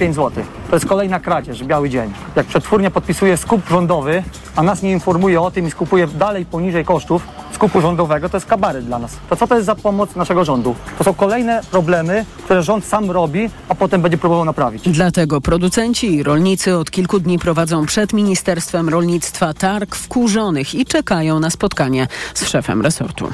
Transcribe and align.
5 0.00 0.14
zł. 0.14 0.44
To 0.70 0.76
jest 0.76 0.86
kolejna 0.86 1.20
kradzież, 1.20 1.64
biały 1.64 1.90
dzień. 1.90 2.12
Jak 2.36 2.46
przetwórnia 2.46 2.90
podpisuje 2.90 3.36
skup 3.36 3.68
rządowy, 3.68 4.22
a 4.56 4.62
nas 4.62 4.82
nie 4.82 4.90
informuje 4.92 5.40
o 5.40 5.50
tym 5.50 5.66
i 5.66 5.70
skupuje 5.70 6.06
dalej 6.06 6.46
poniżej 6.46 6.84
kosztów 6.84 7.22
skupu 7.60 7.80
rządowego, 7.80 8.28
to 8.28 8.36
jest 8.36 8.46
kabaret 8.46 8.84
dla 8.84 8.98
nas. 8.98 9.16
To 9.30 9.36
co 9.36 9.46
to 9.46 9.54
jest 9.54 9.66
za 9.66 9.74
pomoc 9.74 10.16
naszego 10.16 10.44
rządu? 10.44 10.74
To 10.98 11.04
są 11.04 11.14
kolejne 11.14 11.60
problemy, 11.70 12.24
które 12.44 12.62
rząd 12.62 12.84
sam 12.84 13.10
robi, 13.10 13.50
a 13.68 13.74
potem 13.74 14.02
będzie 14.02 14.18
próbował 14.18 14.44
naprawić. 14.44 14.88
Dlatego 14.88 15.40
producenci 15.40 16.14
i 16.14 16.22
rolnicy 16.22 16.76
od 16.76 16.90
kilku 16.90 17.20
dni 17.20 17.38
prowadzą 17.38 17.86
przed 17.86 18.12
Ministerstwem 18.12 18.88
Rolnictwa 18.88 19.54
targ 19.54 19.96
wkurzonych 19.96 20.74
i 20.74 20.84
czekają 20.84 21.40
na 21.40 21.50
spotkanie 21.50 22.06
z 22.34 22.48
szefem 22.48 22.82
resortu. 22.82 23.28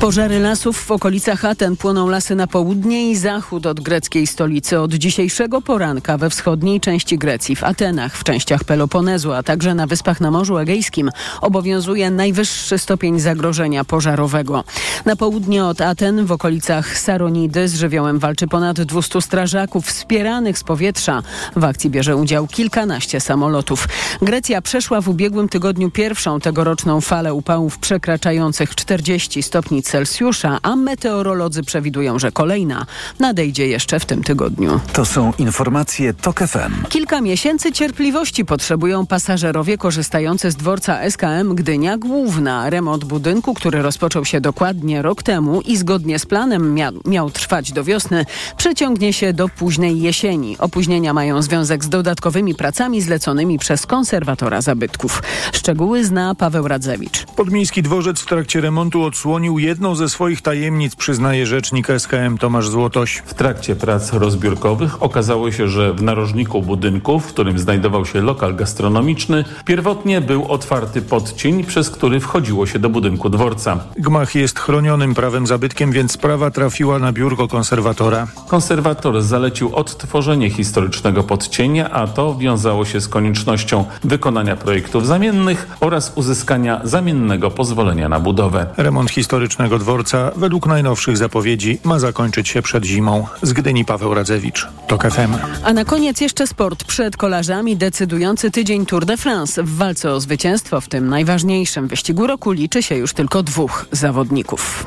Pożary 0.00 0.40
lasów 0.40 0.84
w 0.84 0.90
okolicach 0.90 1.44
Aten 1.44 1.76
płoną 1.76 2.08
lasy 2.08 2.34
na 2.34 2.46
południe 2.46 3.10
i 3.10 3.16
zachód 3.16 3.66
od 3.66 3.80
greckiej 3.80 4.26
stolicy. 4.26 4.80
Od 4.80 4.94
dzisiejszego 4.94 5.62
poranka 5.62 6.18
we 6.18 6.30
wschodniej 6.30 6.80
części 6.80 7.18
Grecji, 7.18 7.56
w 7.56 7.64
Atenach, 7.64 8.16
w 8.16 8.24
częściach 8.24 8.64
Peloponezu, 8.64 9.32
a 9.32 9.42
także 9.42 9.74
na 9.74 9.86
wyspach 9.86 10.20
na 10.20 10.30
Morzu 10.30 10.58
Egejskim 10.58 11.10
obowiązuje 11.40 12.10
najwyższy 12.10 12.78
stopień 12.78 13.20
zagrożenia 13.20 13.47
pożarowego. 13.84 14.64
Na 15.04 15.16
południe 15.16 15.64
od 15.64 15.80
Aten, 15.80 16.26
w 16.26 16.32
okolicach 16.32 16.98
Saronidy, 16.98 17.68
z 17.68 17.74
żywiołem 17.74 18.18
walczy 18.18 18.46
ponad 18.46 18.80
200 18.80 19.20
strażaków 19.20 19.86
wspieranych 19.86 20.58
z 20.58 20.64
powietrza. 20.64 21.22
W 21.56 21.64
akcji 21.64 21.90
bierze 21.90 22.16
udział 22.16 22.46
kilkanaście 22.46 23.20
samolotów. 23.20 23.88
Grecja 24.22 24.62
przeszła 24.62 25.00
w 25.00 25.08
ubiegłym 25.08 25.48
tygodniu 25.48 25.90
pierwszą 25.90 26.40
tegoroczną 26.40 27.00
falę 27.00 27.34
upałów 27.34 27.78
przekraczających 27.78 28.74
40 28.74 29.42
stopni 29.42 29.82
Celsjusza, 29.82 30.58
a 30.62 30.76
meteorolodzy 30.76 31.62
przewidują, 31.62 32.18
że 32.18 32.32
kolejna 32.32 32.86
nadejdzie 33.20 33.66
jeszcze 33.66 34.00
w 34.00 34.06
tym 34.06 34.22
tygodniu. 34.22 34.80
To 34.92 35.04
są 35.04 35.32
informacje 35.38 36.14
TOK 36.14 36.38
FM. 36.38 36.86
Kilka 36.88 37.20
miesięcy 37.20 37.72
cierpliwości 37.72 38.44
potrzebują 38.44 39.06
pasażerowie 39.06 39.78
korzystający 39.78 40.50
z 40.50 40.56
dworca 40.56 41.10
SKM 41.10 41.54
Gdynia 41.54 41.98
Główna. 41.98 42.70
Remont 42.70 43.04
budynku, 43.04 43.37
który 43.42 43.82
rozpoczął 43.82 44.24
się 44.24 44.40
dokładnie 44.40 45.02
rok 45.02 45.22
temu 45.22 45.60
i 45.60 45.76
zgodnie 45.76 46.18
z 46.18 46.26
planem 46.26 46.74
mia 46.74 46.90
miał 47.04 47.30
trwać 47.30 47.72
do 47.72 47.84
wiosny, 47.84 48.26
przeciągnie 48.56 49.12
się 49.12 49.32
do 49.32 49.48
późnej 49.48 50.00
jesieni. 50.00 50.58
Opóźnienia 50.58 51.14
mają 51.14 51.42
związek 51.42 51.84
z 51.84 51.88
dodatkowymi 51.88 52.54
pracami 52.54 53.02
zleconymi 53.02 53.58
przez 53.58 53.86
konserwatora 53.86 54.60
zabytków. 54.60 55.22
Szczegóły 55.52 56.04
zna 56.04 56.34
Paweł 56.34 56.68
Radzewicz. 56.68 57.26
Podmiejski 57.36 57.82
dworzec 57.82 58.20
w 58.20 58.26
trakcie 58.26 58.60
remontu 58.60 59.02
odsłonił 59.02 59.58
jedną 59.58 59.94
ze 59.94 60.08
swoich 60.08 60.42
tajemnic, 60.42 60.96
przyznaje 60.96 61.46
rzecznik 61.46 61.88
SKM 61.98 62.38
Tomasz 62.38 62.68
Złotoś. 62.68 63.22
W 63.26 63.34
trakcie 63.34 63.76
prac 63.76 64.12
rozbiórkowych 64.12 65.02
okazało 65.02 65.52
się, 65.52 65.68
że 65.68 65.92
w 65.94 66.02
narożniku 66.02 66.62
budynku, 66.62 67.20
w 67.20 67.26
którym 67.26 67.58
znajdował 67.58 68.06
się 68.06 68.20
lokal 68.20 68.56
gastronomiczny, 68.56 69.44
pierwotnie 69.64 70.20
był 70.20 70.52
otwarty 70.52 71.02
podcień, 71.02 71.64
przez 71.64 71.90
który 71.90 72.20
wchodziło 72.20 72.66
się 72.66 72.78
do 72.78 72.88
budynku 72.88 73.27
dworca. 73.30 73.80
Gmach 73.96 74.34
jest 74.34 74.58
chronionym 74.58 75.14
prawem 75.14 75.46
zabytkiem, 75.46 75.92
więc 75.92 76.12
sprawa 76.12 76.50
trafiła 76.50 76.98
na 76.98 77.12
biurko 77.12 77.48
konserwatora. 77.48 78.26
Konserwator 78.48 79.22
zalecił 79.22 79.76
odtworzenie 79.76 80.50
historycznego 80.50 81.22
podcienia, 81.22 81.90
a 81.90 82.06
to 82.06 82.34
wiązało 82.34 82.84
się 82.84 83.00
z 83.00 83.08
koniecznością 83.08 83.84
wykonania 84.04 84.56
projektów 84.56 85.06
zamiennych 85.06 85.68
oraz 85.80 86.12
uzyskania 86.14 86.80
zamiennego 86.84 87.50
pozwolenia 87.50 88.08
na 88.08 88.20
budowę. 88.20 88.66
Remont 88.76 89.10
historycznego 89.10 89.78
dworca 89.78 90.30
według 90.36 90.66
najnowszych 90.66 91.16
zapowiedzi 91.16 91.78
ma 91.84 91.98
zakończyć 91.98 92.48
się 92.48 92.62
przed 92.62 92.84
zimą. 92.84 93.26
Z 93.42 93.52
Gdyni 93.52 93.84
Paweł 93.84 94.14
Radzewicz, 94.14 94.68
TOK 94.86 95.10
FM. 95.10 95.34
A 95.64 95.72
na 95.72 95.84
koniec 95.84 96.20
jeszcze 96.20 96.46
sport. 96.46 96.84
Przed 96.84 97.16
kolarzami 97.16 97.76
decydujący 97.76 98.50
tydzień 98.50 98.86
Tour 98.86 99.06
de 99.06 99.16
France. 99.16 99.62
W 99.62 99.76
walce 99.76 100.12
o 100.12 100.20
zwycięstwo 100.20 100.80
w 100.80 100.88
tym 100.88 101.08
najważniejszym 101.08 101.88
wyścigu 101.88 102.26
roku 102.26 102.52
liczy 102.52 102.82
się 102.82 102.94
już 102.94 103.07
tylko 103.12 103.42
dwóch 103.42 103.86
zawodników. 103.92 104.86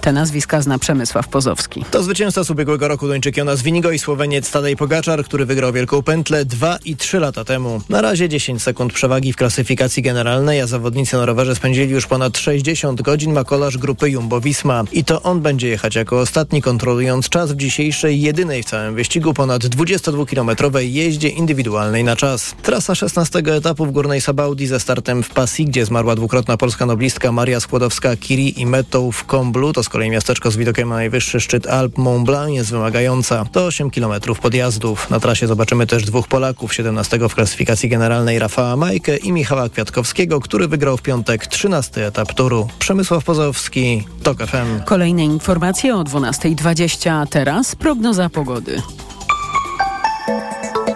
Te 0.00 0.12
nazwiska 0.12 0.62
zna 0.62 0.78
Przemysław 0.78 1.28
Pozowski. 1.28 1.84
To 1.90 2.02
zwycięzca 2.02 2.44
z 2.44 2.50
ubiegłego 2.50 2.88
roku 2.88 3.08
Duńczyk 3.08 3.36
Jonas 3.36 3.62
Winigo 3.62 3.90
i 3.90 3.98
Słoweniec 3.98 4.50
Tadej 4.50 4.76
Pogaczar, 4.76 5.24
który 5.24 5.46
wygrał 5.46 5.72
Wielką 5.72 6.02
Pętlę 6.02 6.44
2 6.44 6.78
i 6.84 6.96
3 6.96 7.18
lata 7.18 7.44
temu. 7.44 7.80
Na 7.88 8.00
razie 8.00 8.28
10 8.28 8.62
sekund 8.62 8.92
przewagi 8.92 9.32
w 9.32 9.36
klasyfikacji 9.36 10.02
generalnej, 10.02 10.60
a 10.60 10.66
zawodnicy 10.66 11.16
na 11.16 11.26
rowerze 11.26 11.56
spędzili 11.56 11.92
już 11.92 12.06
ponad 12.06 12.38
60 12.38 13.02
godzin 13.02 13.32
ma 13.32 13.44
kolarz 13.44 13.78
grupy 13.78 14.10
Jumbo-Visma. 14.10 14.84
I 14.92 15.04
to 15.04 15.22
on 15.22 15.40
będzie 15.40 15.68
jechać 15.68 15.96
jako 15.96 16.20
ostatni, 16.20 16.62
kontrolując 16.62 17.28
czas 17.28 17.52
w 17.52 17.56
dzisiejszej, 17.56 18.20
jedynej 18.20 18.62
w 18.62 18.66
całym 18.66 18.94
wyścigu 18.94 19.34
ponad 19.34 19.62
22-kilometrowej 19.62 20.92
jeździe 20.92 21.28
indywidualnej 21.28 22.04
na 22.04 22.16
czas. 22.16 22.54
Trasa 22.62 22.94
16 22.94 23.38
etapu 23.38 23.86
w 23.86 23.92
Górnej 23.92 24.20
Sabaudi 24.20 24.66
ze 24.66 24.80
startem 24.80 25.22
w 25.22 25.30
Pasi, 25.30 25.64
gdzie 25.64 25.84
zmarła 25.84 26.14
dwukrotna 26.14 26.56
polska 26.56 26.86
noblistka 26.86 27.32
Maria 27.32 27.58
Skłodowska-Curie 27.58 28.58
i 28.58 28.66
metą 28.66 29.12
w 29.12 29.24
Comblu, 29.52 29.72
to 29.72 29.82
z 29.82 29.88
kolei 29.88 30.10
miasteczko 30.10 30.50
z 30.50 30.56
widokiem 30.56 30.88
na 30.88 30.94
najwyższy 30.94 31.40
szczyt 31.40 31.66
Alp 31.66 31.98
Mont 31.98 32.26
Blanc 32.26 32.52
jest 32.52 32.70
wymagająca. 32.70 33.44
To 33.52 33.66
8 33.66 33.90
km 33.90 34.12
podjazdów. 34.42 35.10
Na 35.10 35.20
trasie 35.20 35.46
zobaczymy 35.46 35.86
też 35.86 36.04
dwóch 36.04 36.28
Polaków, 36.28 36.74
17 36.74 37.18
w 37.18 37.34
klasyfikacji 37.34 37.88
generalnej 37.88 38.38
Rafała 38.38 38.76
Majkę 38.76 39.16
i 39.16 39.32
Michała 39.32 39.68
Kwiatkowskiego, 39.68 40.40
który 40.40 40.68
wygrał 40.68 40.96
w 40.96 41.02
piątek 41.02 41.46
13 41.46 42.06
etap 42.06 42.34
turu. 42.34 42.68
Przemysław 42.78 43.24
Pozowski, 43.24 44.04
TOK 44.22 44.38
FM. 44.38 44.84
Kolejne 44.84 45.24
informacje 45.24 45.96
o 45.96 46.04
12.20, 46.04 47.26
teraz 47.26 47.76
prognoza 47.76 48.28
pogody. 48.28 48.82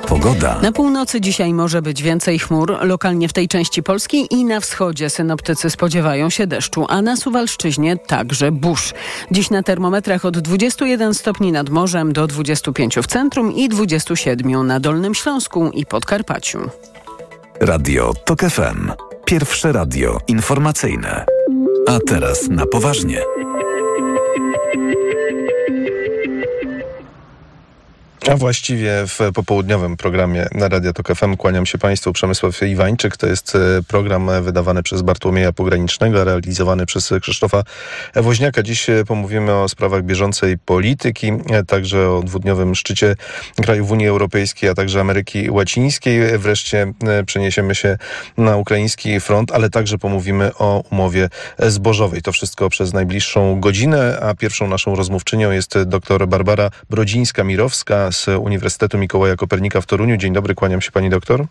Pogoda. 0.09 0.61
Na 0.63 0.73
północy 0.73 1.21
dzisiaj 1.21 1.55
może 1.55 1.83
być 1.83 2.03
więcej 2.03 2.39
chmur, 2.39 2.79
lokalnie 2.81 3.29
w 3.29 3.33
tej 3.33 3.49
części 3.49 3.83
Polski 3.83 4.27
i 4.31 4.45
na 4.45 4.61
wschodzie 4.61 5.11
synoptycy 5.11 5.71
spodziewają 5.71 6.31
się 6.31 6.47
deszczu, 6.47 6.87
a 6.89 7.03
na 7.03 7.17
Suwalszczyźnie 7.17 7.97
także 7.97 8.53
burz. 8.53 8.95
Dziś 9.31 9.51
na 9.51 9.63
termometrach 9.63 10.25
od 10.25 10.39
21 10.39 11.15
stopni 11.15 11.53
nad 11.53 11.69
morzem 11.69 12.13
do 12.13 12.27
25 12.27 12.97
w 12.97 13.07
centrum 13.07 13.53
i 13.53 13.69
27 13.69 14.67
na 14.67 14.81
Dolnym 14.81 15.15
Śląsku 15.15 15.71
i 15.75 15.87
Podkarpaciu. 15.87 16.59
Radio 17.61 18.13
TOK 18.25 18.41
FM. 18.41 18.93
Pierwsze 19.25 19.73
radio 19.73 20.19
informacyjne. 20.29 21.27
A 21.89 21.99
teraz 22.07 22.49
na 22.49 22.67
poważnie. 22.67 23.21
A 28.31 28.37
właściwie 28.37 28.93
w 29.07 29.19
popołudniowym 29.35 29.97
programie 29.97 30.47
na 30.55 30.69
Radio 30.69 30.93
Tok 30.93 31.15
FM 31.15 31.37
kłaniam 31.37 31.67
się 31.67 31.79
Państwu. 31.79 32.13
Przemysław 32.13 32.63
Iwańczyk. 32.63 33.17
To 33.17 33.27
jest 33.27 33.57
e, 33.57 33.83
program 33.89 34.31
wydawany 34.43 34.83
przez 34.83 35.03
Bartłomieja 35.03 35.53
Pogranicznego, 35.53 36.25
realizowany 36.25 36.87
przez 36.87 37.13
Krzysztofa 37.21 37.63
Woźniaka. 38.15 38.63
Dziś 38.63 38.91
e, 38.91 39.05
pomówimy 39.05 39.55
o 39.55 39.69
sprawach 39.69 40.03
bieżącej 40.03 40.59
polityki, 40.59 41.33
e, 41.51 41.65
także 41.65 42.11
o 42.11 42.23
dwudniowym 42.23 42.75
szczycie 42.75 43.15
krajów 43.63 43.91
Unii 43.91 44.09
Europejskiej, 44.09 44.69
a 44.69 44.75
także 44.75 45.01
Ameryki 45.01 45.51
Łacińskiej. 45.51 46.39
Wreszcie 46.39 46.93
przeniesiemy 47.27 47.75
się 47.75 47.99
na 48.37 48.57
ukraiński 48.57 49.21
front, 49.21 49.53
ale 49.53 49.71
także 49.71 49.99
pomówimy 49.99 50.55
o 50.55 50.85
umowie 50.91 51.29
zbożowej. 51.59 52.23
To 52.23 52.33
wszystko 52.33 52.69
przez 52.69 52.93
najbliższą 52.93 53.61
godzinę, 53.61 54.19
a 54.23 54.35
pierwszą 54.35 54.69
naszą 54.69 54.95
rozmówczynią 54.95 55.51
jest 55.51 55.83
dr 55.83 56.29
Barbara 56.29 56.71
Brodzińska-Mirowska 56.91 58.16
z 58.17 58.29
Uniwersytetu 58.29 58.99
Mikołaja 58.99 59.37
Kopernika 59.37 59.81
w 59.81 59.87
Toruniu. 59.87 60.17
Dzień 60.17 60.33
dobry, 60.33 60.55
kłaniam 60.55 60.81
się 60.81 60.91
pani 60.91 61.11
doktor. 61.11 61.47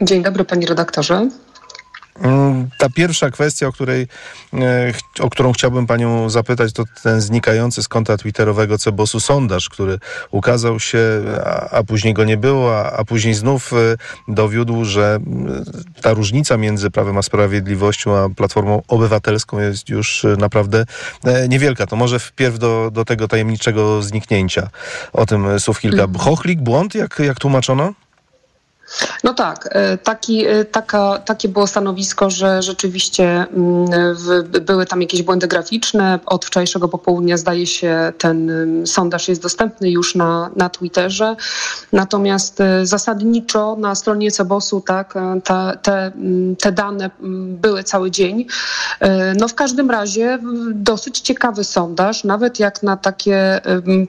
Dzień 0.00 0.22
dobry 0.22 0.44
panie 0.44 0.66
redaktorze. 0.66 1.28
Ta 2.78 2.88
pierwsza 2.88 3.30
kwestia, 3.30 3.66
o, 3.66 3.72
której, 3.72 4.06
o 5.20 5.30
którą 5.30 5.52
chciałbym 5.52 5.86
panią 5.86 6.30
zapytać, 6.30 6.72
to 6.72 6.84
ten 7.02 7.20
znikający 7.20 7.82
z 7.82 7.88
konta 7.88 8.16
twitterowego 8.16 8.78
Cebosu 8.78 9.20
sondaż, 9.20 9.68
który 9.68 9.98
ukazał 10.30 10.80
się, 10.80 10.98
a, 11.44 11.70
a 11.70 11.82
później 11.82 12.14
go 12.14 12.24
nie 12.24 12.36
było, 12.36 12.78
a, 12.78 12.92
a, 12.92 13.04
później 13.04 13.34
znów 13.34 13.72
dowiódł, 14.28 14.84
że 14.84 15.18
ta 16.02 16.12
różnica 16.14 16.56
między 16.56 16.90
Prawem 16.90 17.18
a 17.18 17.22
Sprawiedliwością 17.22 18.16
a 18.16 18.28
Platformą 18.28 18.82
Obywatelską 18.88 19.60
jest 19.60 19.88
już 19.88 20.26
naprawdę 20.38 20.84
niewielka. 21.48 21.86
To 21.86 21.96
może 21.96 22.18
wpierw 22.18 22.58
do, 22.58 22.90
do 22.92 23.04
tego 23.04 23.28
tajemniczego 23.28 24.02
zniknięcia. 24.02 24.70
O 25.12 25.26
tym 25.26 25.60
słów 25.60 25.80
kilka. 25.80 26.06
Chochlik, 26.18 26.60
błąd, 26.60 26.94
jak, 26.94 27.18
jak 27.18 27.38
tłumaczono? 27.38 27.92
No 29.24 29.34
tak, 29.34 29.68
e, 29.72 29.98
taki, 29.98 30.46
e, 30.46 30.64
taka, 30.64 31.18
takie 31.18 31.48
było 31.48 31.66
stanowisko, 31.66 32.30
że 32.30 32.62
rzeczywiście 32.62 33.24
mm, 33.24 34.14
w, 34.14 34.60
były 34.60 34.86
tam 34.86 35.02
jakieś 35.02 35.22
błędy 35.22 35.48
graficzne. 35.48 36.18
Od 36.26 36.44
wczorajszego 36.44 36.88
popołudnia 36.88 37.36
zdaje 37.36 37.66
się 37.66 38.12
ten 38.18 38.50
mm, 38.50 38.86
sondaż 38.86 39.28
jest 39.28 39.42
dostępny 39.42 39.90
już 39.90 40.14
na, 40.14 40.50
na 40.56 40.68
Twitterze. 40.68 41.36
Natomiast 41.92 42.60
e, 42.60 42.86
zasadniczo 42.86 43.76
na 43.76 43.94
stronie 43.94 44.30
Cebosu 44.30 44.80
tak, 44.80 45.14
ta, 45.44 45.76
te, 45.76 45.92
mm, 45.92 46.56
te 46.56 46.72
dane 46.72 47.10
były 47.48 47.84
cały 47.84 48.10
dzień. 48.10 48.46
No 49.36 49.48
w 49.48 49.54
każdym 49.54 49.90
razie 49.90 50.38
dosyć 50.74 51.20
ciekawy 51.20 51.64
sondaż, 51.64 52.24
nawet 52.24 52.58
jak 52.58 52.82
na 52.82 52.96
takie 52.96 53.60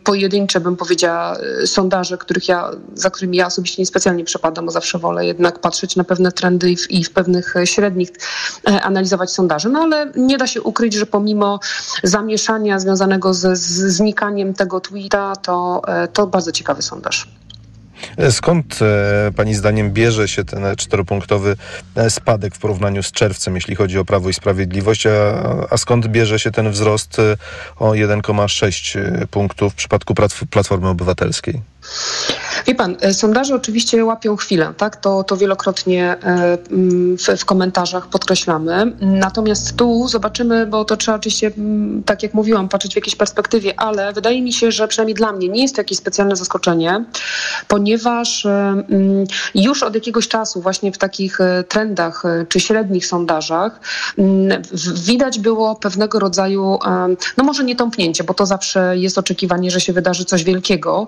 pojedyncze, 0.04 0.60
bym 0.60 0.76
powiedziała, 0.76 1.38
sondaże, 1.66 2.18
których 2.18 2.48
ja, 2.48 2.72
za 2.94 3.10
którymi 3.10 3.38
ja 3.38 3.46
osobiście 3.46 3.82
niespecjalnie 3.82 4.24
przepadam, 4.24 4.66
bo 4.66 4.72
zawsze 4.72 4.99
wolę 5.00 5.26
jednak 5.26 5.60
patrzeć 5.60 5.96
na 5.96 6.04
pewne 6.04 6.32
trendy 6.32 6.72
i 6.72 6.78
w, 6.78 6.92
i 6.92 7.04
w 7.04 7.12
pewnych 7.12 7.56
e, 7.56 7.68
średnich 7.68 8.10
e, 8.68 8.82
analizować 8.82 9.32
sondaże. 9.32 9.70
No 9.70 9.80
ale 9.80 10.12
nie 10.16 10.38
da 10.38 10.48
się 10.48 10.62
ukryć, 10.62 10.94
że 10.94 11.06
pomimo 11.06 11.60
zamieszania 12.04 12.80
związanego 12.80 13.34
ze 13.34 13.56
znikaniem 13.56 14.54
tego 14.54 14.80
tweeta, 14.80 15.36
to, 15.36 15.82
e, 15.88 16.08
to 16.08 16.28
bardzo 16.28 16.52
ciekawy 16.52 16.82
sondaż. 16.82 17.28
Skąd 18.32 18.80
Pani 19.36 19.56
zdaniem 19.56 19.92
bierze 19.92 20.28
się 20.28 20.44
ten 20.44 20.76
czteropunktowy 20.78 21.56
spadek 22.10 22.56
w 22.56 22.60
porównaniu 22.60 23.04
z 23.04 23.12
czerwcem, 23.12 23.56
jeśli 23.56 23.76
chodzi 23.76 24.00
o 24.00 24.06
Prawo 24.06 24.30
i 24.30 24.34
Sprawiedliwość, 24.34 25.08
a, 25.08 25.12
a 25.70 25.78
skąd 25.78 26.08
bierze 26.08 26.40
się 26.40 26.52
ten 26.52 26.72
wzrost 26.72 27.18
o 27.76 27.90
1,6 27.92 29.28
punktów 29.28 29.74
w 29.74 29.76
przypadku 29.76 30.14
Platformy 30.50 30.90
Obywatelskiej? 30.90 31.62
Wie 32.68 32.76
pan, 32.76 32.98
e, 33.02 33.14
sondaże 33.14 33.56
oczywiście 33.56 34.06
łapią 34.06 34.36
chwilę, 34.36 34.74
tak? 34.78 34.96
To, 34.96 35.24
to 35.24 35.38
wielokrotnie 35.38 36.18
e, 36.24 36.58
mm, 36.72 37.18
w, 37.18 37.22
w, 37.22 37.46
komentarzach 37.46 38.08
podkreślamy. 38.08 38.94
Natomiast 39.02 39.76
tu 39.76 40.08
zobaczymy, 40.08 40.66
bo 40.66 40.86
to 40.86 40.98
trzeba 40.98 41.18
oczywiście, 41.18 41.52
mm, 41.58 42.04
tak 42.04 42.24
jak 42.24 42.34
mówiłam, 42.34 42.70
patrzeć 42.70 42.94
w 42.94 42.96
jakiejś 42.96 43.16
perspektywie, 43.16 43.80
ale 43.80 44.14
wydaje 44.14 44.42
mi 44.42 44.54
się, 44.54 44.72
że 44.72 44.88
przynajmniej 44.88 45.16
dla 45.16 45.32
mnie 45.32 45.50
nie 45.50 45.62
jest 45.62 45.76
to 45.76 45.82
jakieś 45.82 45.98
specjalne 45.98 46.36
zaskoczenie, 46.36 47.06
ponieważ 47.68 48.46
e, 48.46 48.50
mm, 48.90 49.26
już 49.56 49.84
od 49.84 49.96
jakiegoś 49.96 50.28
czasu 50.28 50.62
właśnie 50.62 50.92
w 50.92 50.98
takich 50.98 51.40
trendach 51.68 52.24
czy 52.50 52.60
średnich 52.60 53.06
sondażach 53.06 53.80
widać 54.96 55.40
było 55.40 55.76
pewnego 55.76 56.20
rodzaju, 56.20 56.80
no 57.38 57.44
może 57.44 57.64
nie 57.64 57.76
tąpnięcie, 57.76 58.24
bo 58.24 58.34
to 58.34 58.46
zawsze 58.46 58.98
jest 58.98 59.18
oczekiwanie, 59.18 59.72
że 59.72 59.82
się 59.82 59.94
wydarzy 59.94 60.26
coś 60.26 60.44
wielkiego. 60.44 61.08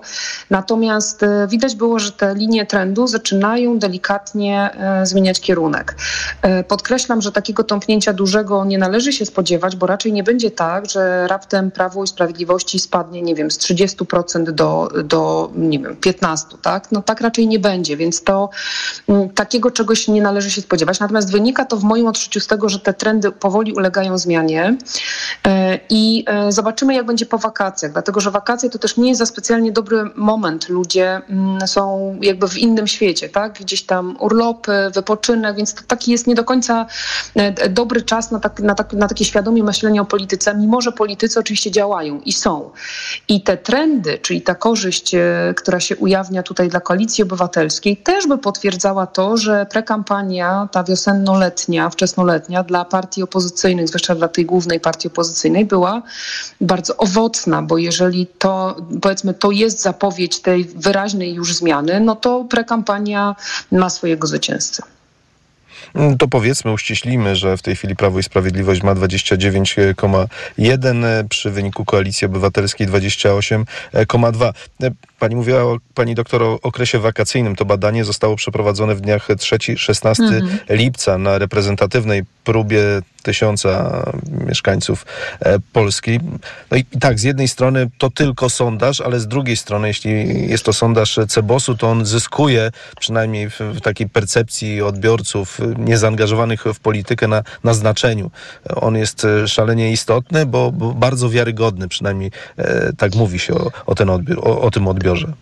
Natomiast 0.50 1.24
widać 1.48 1.74
było, 1.74 1.98
że 1.98 2.12
te 2.12 2.34
linie 2.34 2.66
trendu 2.66 3.06
zaczynają 3.06 3.78
delikatnie 3.78 4.70
e, 4.74 5.06
zmieniać 5.06 5.40
kierunek. 5.40 5.96
E, 6.42 6.64
podkreślam, 6.64 7.22
że 7.22 7.32
takiego 7.32 7.64
tąpnięcia 7.64 8.12
dużego 8.12 8.64
nie 8.64 8.78
należy 8.78 9.12
się 9.12 9.26
spodziewać, 9.26 9.76
bo 9.76 9.86
raczej 9.86 10.12
nie 10.12 10.22
będzie 10.22 10.50
tak, 10.50 10.90
że 10.90 11.26
raptem 11.28 11.70
Prawo 11.70 12.04
i 12.04 12.06
Sprawiedliwości 12.06 12.78
spadnie, 12.78 13.22
nie 13.22 13.34
wiem, 13.34 13.50
z 13.50 13.58
30% 13.58 14.50
do, 14.50 14.88
do 15.04 15.50
nie 15.56 15.78
wiem, 15.78 15.96
15%, 15.96 16.36
tak? 16.62 16.92
No 16.92 17.02
tak 17.02 17.20
raczej 17.20 17.46
nie 17.48 17.58
będzie, 17.58 17.96
więc 17.96 18.22
to 18.22 18.50
mm, 19.08 19.30
takiego 19.30 19.70
czegoś 19.70 20.08
nie 20.08 20.22
należy 20.22 20.50
się 20.50 20.60
spodziewać. 20.60 21.00
Natomiast 21.00 21.32
wynika 21.32 21.64
to 21.64 21.76
w 21.76 21.84
moim 21.84 22.06
odczuciu 22.06 22.40
z 22.40 22.46
tego, 22.46 22.68
że 22.68 22.78
te 22.80 22.94
trendy 22.94 23.32
powoli 23.32 23.72
ulegają 23.72 24.18
zmianie 24.18 24.76
e, 25.46 25.78
i 25.90 26.24
zobaczymy, 26.48 26.94
jak 26.94 27.06
będzie 27.06 27.26
po 27.26 27.38
wakacjach, 27.38 27.92
dlatego 27.92 28.20
że 28.20 28.30
wakacje 28.30 28.70
to 28.70 28.78
też 28.78 28.96
nie 28.96 29.08
jest 29.08 29.18
za 29.18 29.26
specjalnie 29.26 29.72
dobry 29.72 30.04
moment. 30.14 30.68
Ludzie 30.68 31.22
są 31.66 32.16
jakby 32.22 32.48
w 32.48 32.58
innym 32.58 32.86
świecie, 32.86 33.28
tak? 33.28 33.52
Gdzieś 33.60 33.82
tam 33.82 34.16
urlopy, 34.20 34.72
wypoczynek, 34.94 35.56
więc 35.56 35.74
to 35.74 35.82
taki 35.86 36.10
jest 36.10 36.26
nie 36.26 36.34
do 36.34 36.44
końca 36.44 36.86
e, 37.34 37.68
dobry 37.68 38.02
czas 38.02 38.30
na, 38.30 38.40
tak, 38.40 38.60
na, 38.60 38.74
tak, 38.74 38.92
na 38.92 39.08
takie 39.08 39.24
świadomie 39.24 39.64
myślenie 39.64 40.02
o 40.02 40.04
polityce, 40.04 40.54
mimo 40.54 40.80
że 40.80 40.92
politycy 40.92 41.40
oczywiście 41.40 41.70
działają 41.70 42.20
i 42.20 42.32
są. 42.32 42.70
I 43.28 43.42
te 43.42 43.56
trendy, 43.56 44.18
czyli 44.18 44.42
ta 44.42 44.54
korzyść, 44.54 45.14
e, 45.14 45.54
która 45.56 45.80
się 45.80 45.96
ujawnia 45.96 46.42
tutaj 46.42 46.68
dla 46.68 46.80
Koalicji 46.80 47.24
Obywatelskiej, 47.24 47.96
też 47.96 48.26
by 48.26 48.38
potwierdzała 48.38 49.06
to, 49.06 49.36
że 49.36 49.66
prekampania, 49.70 50.68
ta 50.72 50.84
wiosennoletnia, 50.84 51.90
wczesnoletnia 51.90 52.62
dla 52.62 52.84
partii 52.84 53.22
opozycyjnych, 53.22 53.88
zwłaszcza 53.88 54.14
dla 54.14 54.28
tej 54.28 54.46
głównej 54.46 54.80
partii 54.80 55.08
opozycyjnej, 55.08 55.64
była 55.64 56.02
bardzo 56.60 56.96
owocna, 56.96 57.62
bo 57.62 57.78
jeżeli 57.78 58.26
to, 58.26 58.76
powiedzmy, 59.02 59.34
to 59.34 59.50
jest 59.50 59.82
zapowiedź 59.82 60.40
tej 60.40 60.64
wyraźnej 60.64 61.21
już 61.30 61.54
zmiany, 61.54 62.00
no 62.00 62.16
to 62.16 62.44
prekampania 62.44 63.36
ma 63.72 63.90
swojego 63.90 64.26
zwycięzcę. 64.26 64.82
Mm, 65.94 66.18
to 66.18 66.28
powiedzmy, 66.28 66.72
uściślimy, 66.72 67.36
że 67.36 67.56
w 67.56 67.62
tej 67.62 67.76
chwili 67.76 67.96
Prawo 67.96 68.18
i 68.18 68.22
Sprawiedliwość 68.22 68.82
ma 68.82 68.94
29,1 68.94 71.04
e, 71.04 71.24
przy 71.28 71.50
wyniku 71.50 71.84
Koalicji 71.84 72.26
Obywatelskiej 72.26 72.88
28,2. 72.88 74.52
Pani 75.22 75.36
mówiła, 75.36 75.62
o, 75.62 75.78
pani 75.94 76.14
doktor, 76.14 76.42
o 76.42 76.58
okresie 76.62 76.98
wakacyjnym. 76.98 77.56
To 77.56 77.64
badanie 77.64 78.04
zostało 78.04 78.36
przeprowadzone 78.36 78.94
w 78.94 79.00
dniach 79.00 79.28
3-16 79.28 80.22
mhm. 80.22 80.58
lipca 80.70 81.18
na 81.18 81.38
reprezentatywnej 81.38 82.22
próbie 82.44 82.82
tysiąca 83.22 84.02
mieszkańców 84.46 85.06
e, 85.40 85.58
Polski. 85.72 86.20
No 86.70 86.76
i 86.76 86.84
tak, 86.84 87.18
z 87.18 87.22
jednej 87.22 87.48
strony 87.48 87.90
to 87.98 88.10
tylko 88.10 88.50
sondaż, 88.50 89.00
ale 89.00 89.20
z 89.20 89.26
drugiej 89.26 89.56
strony, 89.56 89.88
jeśli 89.88 90.10
jest 90.50 90.64
to 90.64 90.72
sondaż 90.72 91.18
Cebosu, 91.28 91.76
to 91.76 91.90
on 91.90 92.06
zyskuje, 92.06 92.70
przynajmniej 93.00 93.50
w, 93.50 93.60
w 93.60 93.80
takiej 93.80 94.08
percepcji 94.08 94.82
odbiorców 94.82 95.58
niezaangażowanych 95.78 96.64
w 96.74 96.80
politykę 96.80 97.28
na, 97.28 97.42
na 97.64 97.74
znaczeniu. 97.74 98.30
On 98.76 98.96
jest 98.96 99.24
e, 99.24 99.48
szalenie 99.48 99.92
istotny, 99.92 100.46
bo, 100.46 100.72
bo 100.72 100.94
bardzo 100.94 101.30
wiarygodny, 101.30 101.88
przynajmniej 101.88 102.30
e, 102.56 102.92
tak 102.98 103.14
mówi 103.14 103.38
się 103.38 103.54
o, 103.54 103.70
o, 103.86 103.94
ten 103.94 104.10
odbiór, 104.10 104.38
o, 104.38 104.60
o 104.60 104.70
tym 104.70 104.88
odbiorze. 104.88 105.11
молодежи. 105.12 105.34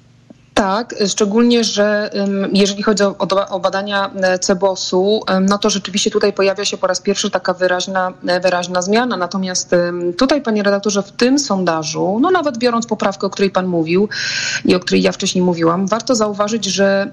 Tak, 0.61 0.95
szczególnie, 1.07 1.65
że 1.65 2.11
jeżeli 2.53 2.83
chodzi 2.83 3.03
o, 3.03 3.17
o 3.49 3.61
badania 3.61 4.11
e, 4.23 4.39
Cebosu, 4.39 5.21
no 5.41 5.59
to 5.59 5.71
rzeczywiście 5.71 6.11
tutaj 6.11 6.33
pojawia 6.33 6.65
się 6.65 6.77
po 6.77 6.87
raz 6.87 7.01
pierwszy 7.01 7.31
taka 7.31 7.55
wyraźna, 7.55 8.13
e, 8.27 8.41
wyraźna 8.41 8.83
zmiana. 8.83 9.17
Natomiast 9.17 9.75
tutaj, 10.19 10.43
panie 10.43 10.63
redaktorze, 10.63 11.03
w 11.03 11.13
tym 11.13 11.39
sondażu, 11.39 12.19
no 12.21 12.31
nawet 12.31 12.59
biorąc 12.59 12.87
poprawkę, 12.87 13.27
o 13.27 13.31
której 13.31 13.51
pan 13.51 13.67
mówił 13.67 14.09
i 14.65 14.75
o 14.75 14.81
której 14.81 15.03
ja 15.03 15.13
wcześniej 15.13 15.45
mówiłam, 15.45 15.87
warto 15.87 16.15
zauważyć, 16.15 16.65
że 16.65 17.11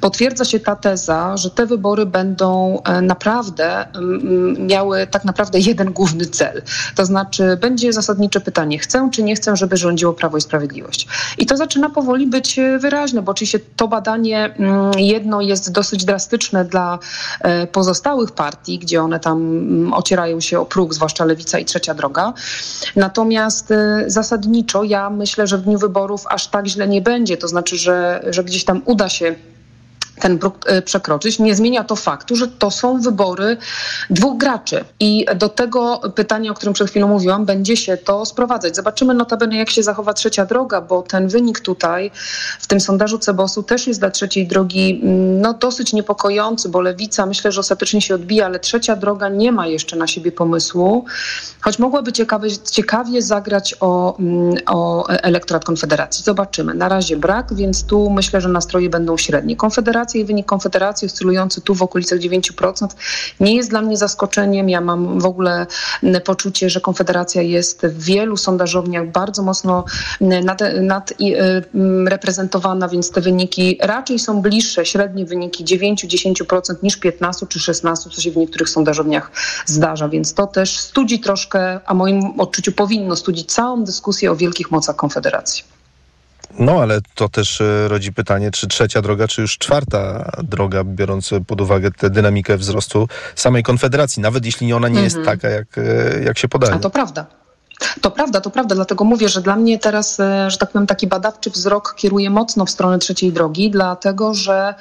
potwierdza 0.00 0.44
się 0.44 0.60
ta 0.60 0.76
teza, 0.76 1.36
że 1.36 1.50
te 1.50 1.66
wybory 1.66 2.06
będą 2.06 2.82
e, 2.84 3.00
naprawdę 3.00 3.86
miały 4.58 5.06
tak 5.06 5.24
naprawdę 5.24 5.58
jeden 5.58 5.92
główny 5.92 6.26
cel. 6.26 6.62
To 6.94 7.06
znaczy 7.06 7.58
będzie 7.60 7.92
zasadnicze 7.92 8.40
pytanie, 8.40 8.78
chcę 8.78 9.08
czy 9.12 9.22
nie 9.22 9.36
chcę, 9.36 9.56
żeby 9.56 9.76
rządziło 9.76 10.12
Prawo 10.12 10.36
i 10.36 10.40
Sprawiedliwość. 10.40 11.06
I 11.38 11.46
to 11.46 11.56
zaczyna 11.56 11.90
powoli 11.90 12.26
być 12.26 12.57
wyraźne, 12.78 13.22
bo 13.22 13.32
oczywiście 13.32 13.60
to 13.76 13.88
badanie 13.88 14.54
mm, 14.54 14.90
jedno 14.96 15.40
jest 15.40 15.72
dosyć 15.72 16.04
drastyczne 16.04 16.64
dla 16.64 16.98
e, 17.40 17.66
pozostałych 17.66 18.32
partii, 18.32 18.78
gdzie 18.78 19.02
one 19.02 19.20
tam 19.20 19.38
mm, 19.38 19.92
ocierają 19.92 20.40
się 20.40 20.60
o 20.60 20.66
próg, 20.66 20.94
zwłaszcza 20.94 21.24
Lewica 21.24 21.58
i 21.58 21.64
Trzecia 21.64 21.94
Droga. 21.94 22.32
Natomiast 22.96 23.70
e, 23.70 24.04
zasadniczo 24.06 24.84
ja 24.84 25.10
myślę, 25.10 25.46
że 25.46 25.58
w 25.58 25.62
dniu 25.62 25.78
wyborów 25.78 26.24
aż 26.28 26.46
tak 26.46 26.66
źle 26.66 26.88
nie 26.88 27.02
będzie. 27.02 27.36
To 27.36 27.48
znaczy, 27.48 27.76
że, 27.76 28.24
że 28.30 28.44
gdzieś 28.44 28.64
tam 28.64 28.82
uda 28.84 29.08
się 29.08 29.34
ten 30.18 30.38
próg 30.38 30.54
e, 30.66 30.82
przekroczyć, 30.82 31.38
nie 31.38 31.54
zmienia 31.54 31.84
to 31.84 31.96
faktu, 31.96 32.36
że 32.36 32.48
to 32.48 32.70
są 32.70 33.00
wybory 33.00 33.56
dwóch 34.10 34.38
graczy. 34.38 34.84
I 35.00 35.26
do 35.36 35.48
tego 35.48 36.00
pytania, 36.14 36.50
o 36.50 36.54
którym 36.54 36.74
przed 36.74 36.90
chwilą 36.90 37.08
mówiłam, 37.08 37.44
będzie 37.44 37.76
się 37.76 37.96
to 37.96 38.26
sprowadzać. 38.26 38.76
Zobaczymy 38.76 39.14
notabene, 39.14 39.56
jak 39.56 39.70
się 39.70 39.82
zachowa 39.82 40.12
trzecia 40.12 40.46
droga, 40.46 40.80
bo 40.80 41.02
ten 41.02 41.28
wynik 41.28 41.60
tutaj 41.60 42.10
w 42.60 42.66
tym 42.66 42.80
sondażu 42.80 43.18
Cebosu 43.18 43.62
też 43.62 43.86
jest 43.86 44.00
dla 44.00 44.10
trzeciej 44.10 44.46
drogi 44.46 45.00
mm, 45.02 45.40
no, 45.40 45.54
dosyć 45.54 45.92
niepokojący, 45.92 46.68
bo 46.68 46.80
lewica 46.80 47.26
myślę, 47.26 47.52
że 47.52 47.60
ostatecznie 47.60 48.00
się 48.00 48.14
odbija, 48.14 48.46
ale 48.46 48.60
trzecia 48.60 48.96
droga 48.96 49.28
nie 49.28 49.52
ma 49.52 49.66
jeszcze 49.66 49.96
na 49.96 50.06
siebie 50.06 50.32
pomysłu, 50.32 51.04
choć 51.60 51.78
mogłaby 51.78 52.12
ciekawie, 52.12 52.50
ciekawie 52.70 53.22
zagrać 53.22 53.74
o, 53.80 54.18
mm, 54.18 54.54
o 54.66 55.08
elektorat 55.08 55.64
Konfederacji. 55.64 56.24
Zobaczymy. 56.24 56.74
Na 56.74 56.88
razie 56.88 57.16
brak, 57.16 57.54
więc 57.54 57.84
tu 57.84 58.10
myślę, 58.10 58.40
że 58.40 58.48
nastroje 58.48 58.90
będą 58.90 59.16
średnie. 59.16 59.56
Konfederacja 59.56 60.07
Konfederacji 60.08 60.20
i 60.20 60.24
wynik 60.24 60.46
Konfederacji 60.46 61.06
oscylujący 61.06 61.60
tu 61.60 61.74
w 61.74 61.82
okolicach 61.82 62.18
9% 62.18 62.88
nie 63.40 63.56
jest 63.56 63.70
dla 63.70 63.82
mnie 63.82 63.96
zaskoczeniem. 63.96 64.68
Ja 64.68 64.80
mam 64.80 65.20
w 65.20 65.26
ogóle 65.26 65.66
poczucie, 66.24 66.70
że 66.70 66.80
Konfederacja 66.80 67.42
jest 67.42 67.86
w 67.86 68.04
wielu 68.04 68.36
sondażowniach 68.36 69.10
bardzo 69.10 69.42
mocno 69.42 69.84
nad, 70.20 70.60
nad 70.80 71.12
reprezentowana, 72.06 72.88
więc 72.88 73.10
te 73.10 73.20
wyniki 73.20 73.78
raczej 73.80 74.18
są 74.18 74.42
bliższe, 74.42 74.86
średnie 74.86 75.26
wyniki 75.26 75.64
9-10% 75.64 76.82
niż 76.82 76.96
15 76.96 77.46
czy 77.46 77.60
16, 77.60 78.10
co 78.10 78.20
się 78.20 78.30
w 78.30 78.36
niektórych 78.36 78.68
sondażowniach 78.68 79.30
zdarza, 79.66 80.08
więc 80.08 80.34
to 80.34 80.46
też 80.46 80.78
studzi 80.78 81.20
troszkę, 81.20 81.80
a 81.86 81.94
moim 81.94 82.40
odczuciu 82.40 82.72
powinno 82.72 83.16
studzić 83.16 83.52
całą 83.52 83.84
dyskusję 83.84 84.32
o 84.32 84.36
wielkich 84.36 84.70
mocach 84.70 84.96
Konfederacji. 84.96 85.77
No 86.58 86.82
ale 86.82 87.00
to 87.14 87.28
też 87.28 87.60
e, 87.60 87.88
rodzi 87.88 88.12
pytanie, 88.12 88.50
czy 88.50 88.66
trzecia 88.66 89.02
droga, 89.02 89.28
czy 89.28 89.40
już 89.40 89.58
czwarta 89.58 90.30
droga, 90.42 90.84
biorąc 90.84 91.30
pod 91.46 91.60
uwagę 91.60 91.90
tę 91.90 92.10
dynamikę 92.10 92.56
wzrostu 92.56 93.08
samej 93.34 93.62
Konfederacji, 93.62 94.22
nawet 94.22 94.46
jeśli 94.46 94.72
ona 94.72 94.88
nie 94.88 95.02
jest 95.02 95.18
taka, 95.24 95.48
jak, 95.48 95.78
e, 95.78 96.22
jak 96.24 96.38
się 96.38 96.48
podaje. 96.48 96.74
A 96.74 96.78
to 96.78 96.90
prawda. 96.90 97.26
To 98.00 98.10
prawda, 98.10 98.40
to 98.40 98.50
prawda, 98.50 98.74
dlatego 98.74 99.04
mówię, 99.04 99.28
że 99.28 99.40
dla 99.40 99.56
mnie 99.56 99.78
teraz, 99.78 100.20
e, 100.20 100.50
że 100.50 100.58
tak 100.58 100.70
powiem, 100.70 100.86
taki 100.86 101.06
badawczy 101.06 101.50
wzrok 101.50 101.94
kieruje 101.96 102.30
mocno 102.30 102.66
w 102.66 102.70
stronę 102.70 102.98
trzeciej 102.98 103.32
drogi, 103.32 103.70
dlatego 103.70 104.34
że 104.34 104.74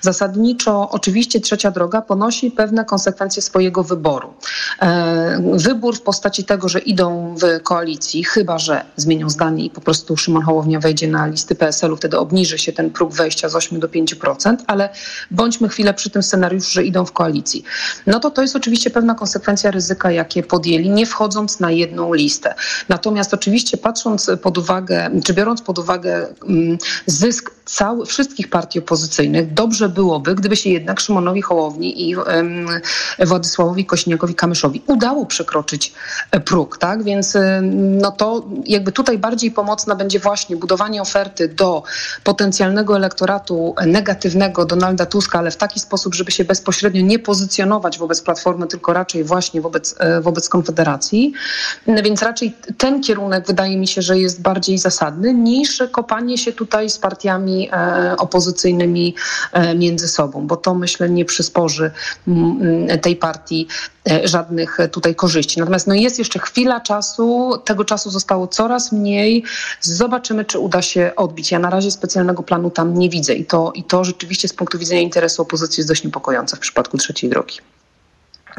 zasadniczo 0.00 0.90
oczywiście 0.90 1.40
trzecia 1.40 1.70
droga 1.70 2.02
ponosi 2.02 2.50
pewne 2.50 2.84
konsekwencje 2.84 3.42
swojego 3.42 3.82
wyboru. 3.82 4.34
E, 4.82 5.42
Wybór 5.54 5.96
w 5.96 6.00
postaci 6.00 6.44
tego, 6.44 6.68
że 6.68 6.78
idą 6.78 7.34
w 7.36 7.62
koalicji, 7.62 8.24
chyba 8.24 8.58
że 8.58 8.84
zmienią 8.96 9.30
zdanie 9.30 9.64
i 9.64 9.70
po 9.70 9.80
prostu 9.80 10.16
Szymon 10.16 10.42
Hołownia 10.42 10.80
wejdzie 10.80 11.08
na 11.08 11.26
listy 11.26 11.54
PSL-u, 11.54 11.96
wtedy 11.96 12.18
obniży 12.18 12.58
się 12.58 12.72
ten 12.72 12.90
próg 12.90 13.12
wejścia 13.12 13.48
z 13.48 13.56
8 13.56 13.80
do 13.80 13.88
5%, 13.88 14.56
ale 14.66 14.88
bądźmy 15.30 15.68
chwilę 15.68 15.94
przy 15.94 16.10
tym 16.10 16.22
scenariuszu, 16.22 16.70
że 16.70 16.84
idą 16.84 17.04
w 17.04 17.12
koalicji. 17.12 17.64
No 18.06 18.20
to 18.20 18.30
to 18.30 18.42
jest 18.42 18.56
oczywiście 18.56 18.90
pewna 18.90 19.14
konsekwencja 19.14 19.70
ryzyka, 19.70 20.10
jakie 20.10 20.42
podjęli, 20.42 20.90
nie 20.90 21.06
wchodząc 21.06 21.60
na 21.60 21.70
jedną 21.70 22.14
listę. 22.14 22.43
Natomiast 22.88 23.34
oczywiście 23.34 23.76
patrząc 23.76 24.30
pod 24.42 24.58
uwagę, 24.58 25.10
czy 25.24 25.34
biorąc 25.34 25.62
pod 25.62 25.78
uwagę 25.78 26.26
mm, 26.48 26.78
zysk 27.06 27.50
cały, 27.64 28.06
wszystkich 28.06 28.50
partii 28.50 28.78
opozycyjnych, 28.78 29.54
dobrze 29.54 29.88
byłoby, 29.88 30.34
gdyby 30.34 30.56
się 30.56 30.70
jednak 30.70 31.00
Szymonowi 31.00 31.42
Hołowni 31.42 32.10
i 32.10 32.16
Władysławowi 33.26 33.86
Kośniakowi-Kamyszowi 33.86 34.80
udało 34.86 35.26
przekroczyć 35.26 35.92
e, 36.30 36.40
próg, 36.40 36.78
tak? 36.78 37.02
Więc 37.02 37.36
no 37.72 38.12
to 38.12 38.44
jakby 38.66 38.92
tutaj 38.92 39.18
bardziej 39.18 39.50
pomocna 39.50 39.94
będzie 39.94 40.18
właśnie 40.18 40.56
budowanie 40.56 41.02
oferty 41.02 41.48
do 41.48 41.82
potencjalnego 42.24 42.96
elektoratu 42.96 43.74
negatywnego 43.86 44.64
Donalda 44.64 45.06
Tuska, 45.06 45.38
ale 45.38 45.50
w 45.50 45.56
taki 45.56 45.80
sposób, 45.80 46.14
żeby 46.14 46.30
się 46.30 46.44
bezpośrednio 46.44 47.02
nie 47.02 47.18
pozycjonować 47.18 47.98
wobec 47.98 48.22
Platformy, 48.22 48.66
tylko 48.66 48.92
raczej 48.92 49.24
właśnie 49.24 49.60
wobec, 49.60 49.94
e, 49.98 50.20
wobec 50.20 50.48
Konfederacji. 50.48 51.32
Więc 51.86 52.22
raczej 52.22 52.33
ten 52.78 53.02
kierunek 53.02 53.46
wydaje 53.46 53.76
mi 53.76 53.86
się, 53.86 54.02
że 54.02 54.18
jest 54.18 54.42
bardziej 54.42 54.78
zasadny 54.78 55.34
niż 55.34 55.82
kopanie 55.92 56.38
się 56.38 56.52
tutaj 56.52 56.90
z 56.90 56.98
partiami 56.98 57.68
e, 57.72 58.16
opozycyjnymi 58.18 59.14
e, 59.52 59.74
między 59.74 60.08
sobą, 60.08 60.46
bo 60.46 60.56
to 60.56 60.74
myślę 60.74 61.10
nie 61.10 61.24
przysporzy 61.24 61.90
m, 62.28 62.60
m, 62.90 63.00
tej 63.00 63.16
partii 63.16 63.68
e, 64.10 64.28
żadnych 64.28 64.78
tutaj 64.92 65.14
korzyści. 65.14 65.60
Natomiast 65.60 65.86
no 65.86 65.94
jest 65.94 66.18
jeszcze 66.18 66.38
chwila 66.38 66.80
czasu, 66.80 67.52
tego 67.64 67.84
czasu 67.84 68.10
zostało 68.10 68.46
coraz 68.46 68.92
mniej. 68.92 69.44
Zobaczymy, 69.80 70.44
czy 70.44 70.58
uda 70.58 70.82
się 70.82 71.12
odbić. 71.16 71.50
Ja 71.50 71.58
na 71.58 71.70
razie 71.70 71.90
specjalnego 71.90 72.42
planu 72.42 72.70
tam 72.70 72.98
nie 72.98 73.10
widzę 73.10 73.34
i 73.34 73.44
to, 73.44 73.72
i 73.74 73.84
to 73.84 74.04
rzeczywiście 74.04 74.48
z 74.48 74.52
punktu 74.52 74.78
widzenia 74.78 75.00
interesu 75.00 75.42
opozycji 75.42 75.80
jest 75.80 75.88
dość 75.88 76.04
niepokojące 76.04 76.56
w 76.56 76.60
przypadku 76.60 76.98
trzeciej 76.98 77.30
drogi. 77.30 77.58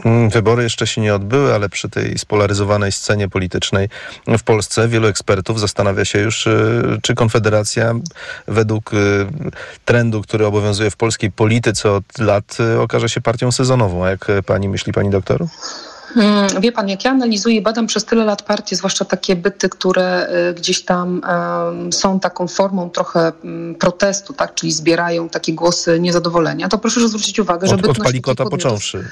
Mm, 0.04 0.30
Wybory 0.30 0.64
jeszcze 0.64 0.88
się 0.88 1.02
nie 1.02 1.16
odbyły, 1.16 1.54
ale 1.54 1.70
przy 1.70 1.90
tej 1.90 2.18
spolaryzowanej 2.18 2.92
scenie 2.92 3.30
politycznej 3.30 3.90
w 4.28 4.44
Polsce 4.44 4.88
wielu 4.88 5.08
ekspertów 5.08 5.60
zastanawia 5.60 6.06
się 6.06 6.20
już, 6.20 6.48
y, 6.48 7.00
czy 7.02 7.16
Konfederacja 7.16 7.94
według 8.48 8.94
y, 8.94 8.98
trendu, 9.86 10.22
który 10.22 10.46
obowiązuje 10.46 10.92
w 10.92 10.96
polskiej 10.98 11.32
polityce 11.32 11.92
od 11.92 12.04
lat, 12.20 12.58
y, 12.76 12.80
okaże 12.80 13.10
się 13.10 13.22
partią 13.22 13.52
sezonową. 13.52 14.06
Jak 14.06 14.28
pani 14.46 14.70
myśli, 14.70 14.94
pani 14.94 15.10
doktor? 15.10 15.46
Mm, 16.16 16.62
Wie 16.62 16.72
pan, 16.72 16.90
jak 16.90 17.06
ja 17.06 17.12
analizuję, 17.12 17.62
badam 17.62 17.88
przez 17.88 18.06
tyle 18.06 18.26
lat 18.26 18.42
partie, 18.42 18.76
zwłaszcza 18.76 19.06
takie 19.06 19.36
byty, 19.36 19.70
które 19.70 20.30
gdzieś 20.58 20.82
tam 20.86 21.22
są 21.92 22.20
taką 22.20 22.48
formą 22.48 22.90
trochę 22.90 23.32
mm, 23.44 23.76
protestu, 23.76 24.34
tak, 24.34 24.54
czyli 24.56 24.72
zbierają 24.72 25.30
takie 25.30 25.54
głosy 25.54 26.00
niezadowolenia, 26.00 26.68
to 26.68 26.78
proszę 26.78 27.08
zwrócić 27.08 27.40
uwagę, 27.40 27.68
że 27.68 27.74
Od, 27.74 27.80
od 27.80 27.88
bytność 27.88 28.04
palikota 28.12 28.44
takich 28.44 28.54
podmiotów- 28.60 28.64
począwszy. 28.66 29.10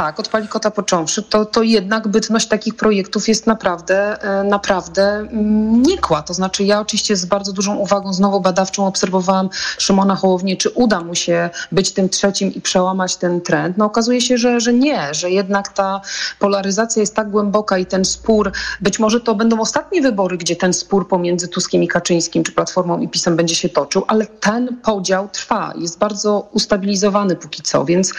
Tak, 0.00 0.20
od 0.20 0.28
palikota 0.28 0.70
począwszy, 0.70 1.22
to, 1.22 1.44
to 1.44 1.62
jednak 1.62 2.08
bytność 2.08 2.48
takich 2.48 2.74
projektów 2.74 3.28
jest 3.28 3.46
naprawdę, 3.46 4.22
e, 4.22 4.44
naprawdę 4.44 5.02
mm, 5.02 5.82
nikła. 5.82 6.22
To 6.22 6.34
znaczy 6.34 6.64
ja 6.64 6.80
oczywiście 6.80 7.16
z 7.16 7.24
bardzo 7.24 7.52
dużą 7.52 7.76
uwagą 7.76 8.12
znowu 8.12 8.40
badawczą 8.40 8.86
obserwowałam 8.86 9.48
Szymona 9.78 10.16
Hołownię, 10.16 10.56
czy 10.56 10.70
uda 10.70 11.00
mu 11.00 11.14
się 11.14 11.50
być 11.72 11.92
tym 11.92 12.08
trzecim 12.08 12.54
i 12.54 12.60
przełamać 12.60 13.16
ten 13.16 13.40
trend. 13.40 13.78
No 13.78 13.84
okazuje 13.84 14.20
się, 14.20 14.38
że, 14.38 14.60
że 14.60 14.72
nie, 14.72 15.14
że 15.14 15.30
jednak 15.30 15.68
ta 15.68 16.00
polaryzacja 16.38 17.00
jest 17.00 17.14
tak 17.14 17.30
głęboka 17.30 17.78
i 17.78 17.86
ten 17.86 18.04
spór, 18.04 18.52
być 18.80 18.98
może 18.98 19.20
to 19.20 19.34
będą 19.34 19.60
ostatnie 19.60 20.02
wybory, 20.02 20.38
gdzie 20.38 20.56
ten 20.56 20.72
spór 20.72 21.08
pomiędzy 21.08 21.48
Tuskiem 21.48 21.82
i 21.82 21.88
Kaczyńskim, 21.88 22.44
czy 22.44 22.52
Platformą 22.52 23.00
i 23.00 23.08
PiSem 23.08 23.36
będzie 23.36 23.54
się 23.54 23.68
toczył, 23.68 24.04
ale 24.06 24.26
ten 24.26 24.76
podział 24.76 25.28
trwa, 25.28 25.72
jest 25.78 25.98
bardzo 25.98 26.48
ustabilizowany 26.52 27.36
póki 27.36 27.62
co, 27.62 27.84
więc 27.84 28.12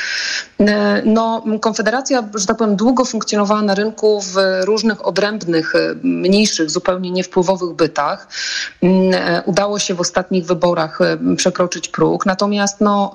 e, 0.59 1.01
no 1.05 1.43
Konfederacja, 1.71 2.23
że 2.35 2.45
tak 2.45 2.57
powiem, 2.57 2.75
długo 2.75 3.05
funkcjonowała 3.05 3.61
na 3.61 3.75
rynku 3.75 4.21
w 4.21 4.35
różnych 4.63 5.07
odrębnych, 5.07 5.75
e, 5.75 5.95
mniejszych, 6.03 6.69
zupełnie 6.69 7.11
niewpływowych 7.11 7.75
bytach. 7.75 8.27
Mm, 8.81 9.13
e, 9.13 9.43
Udało 9.45 9.79
się 9.79 9.93
w 9.93 10.01
ostatnich 10.01 10.45
wyborach 10.45 11.01
e, 11.01 11.35
przekroczyć 11.35 11.87
próg, 11.87 12.25
natomiast 12.25 12.81
no, 12.81 13.13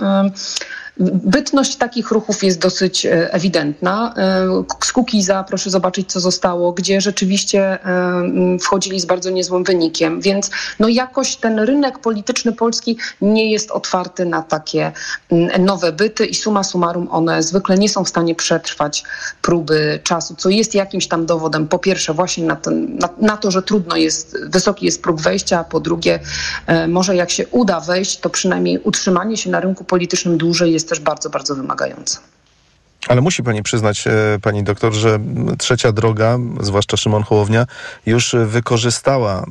Bytność 1.00 1.76
takich 1.76 2.10
ruchów 2.10 2.44
jest 2.44 2.58
dosyć 2.58 3.06
e, 3.06 3.32
ewidentna. 3.32 4.14
E, 4.16 4.64
Z 4.84 4.92
Kukiza 4.92 5.44
proszę 5.44 5.70
zobaczyć, 5.70 6.12
co 6.12 6.20
zostało, 6.20 6.72
gdzie 6.72 7.00
rzeczywiście 7.00 7.60
e, 7.84 8.58
wchodzili 8.60 9.00
z 9.00 9.04
bardzo 9.04 9.30
niezłym 9.30 9.64
wynikiem, 9.64 10.20
więc 10.20 10.50
no 10.78 10.88
jakoś 10.88 11.36
ten 11.36 11.58
rynek 11.58 11.98
polityczny 11.98 12.52
polski 12.52 12.96
nie 13.20 13.50
jest 13.52 13.70
otwarty 13.70 14.26
na 14.26 14.42
takie 14.42 14.92
nowe 15.58 15.92
byty 15.92 16.26
i 16.26 16.34
suma 16.34 16.64
summarum 16.64 17.08
one 17.10 17.42
zwykle 17.42 17.78
nie 17.78 17.88
są 17.88 18.04
w 18.04 18.08
stanie 18.08 18.34
przetrwać 18.34 19.04
próby 19.42 20.00
czasu, 20.02 20.34
co 20.34 20.48
jest 20.48 20.74
jakimś 20.74 21.08
tam 21.08 21.26
dowodem 21.26 21.68
po 21.68 21.78
pierwsze 21.78 22.14
właśnie 22.14 22.44
na, 22.44 22.56
ten, 22.56 22.98
na, 22.98 23.08
na 23.20 23.36
to, 23.36 23.50
że 23.50 23.62
trudno 23.62 23.96
jest, 23.96 24.36
wysoki 24.46 24.86
jest 24.86 25.02
próg 25.02 25.20
wejścia, 25.20 25.58
a 25.58 25.64
po 25.64 25.80
drugie 25.80 26.18
może 26.88 27.16
jak 27.16 27.30
się 27.30 27.46
uda 27.46 27.80
wejść, 27.80 28.18
to 28.18 28.30
przynajmniej 28.30 28.78
utrzymanie 28.78 29.36
się 29.36 29.50
na 29.50 29.60
rynku 29.60 29.84
politycznym 29.84 30.38
dłużej 30.38 30.72
jest 30.72 30.85
też 30.86 31.00
bardzo, 31.00 31.30
bardzo 31.30 31.54
wymagające. 31.54 32.18
Ale 33.08 33.20
musi 33.20 33.42
pani 33.42 33.62
przyznać, 33.62 34.06
e, 34.06 34.12
pani 34.42 34.64
doktor, 34.64 34.92
że 34.92 35.18
trzecia 35.58 35.92
droga, 35.92 36.38
zwłaszcza 36.60 36.96
Szymon 36.96 37.22
Hołownia, 37.22 37.66
już 38.06 38.36
wykorzystała 38.46 39.44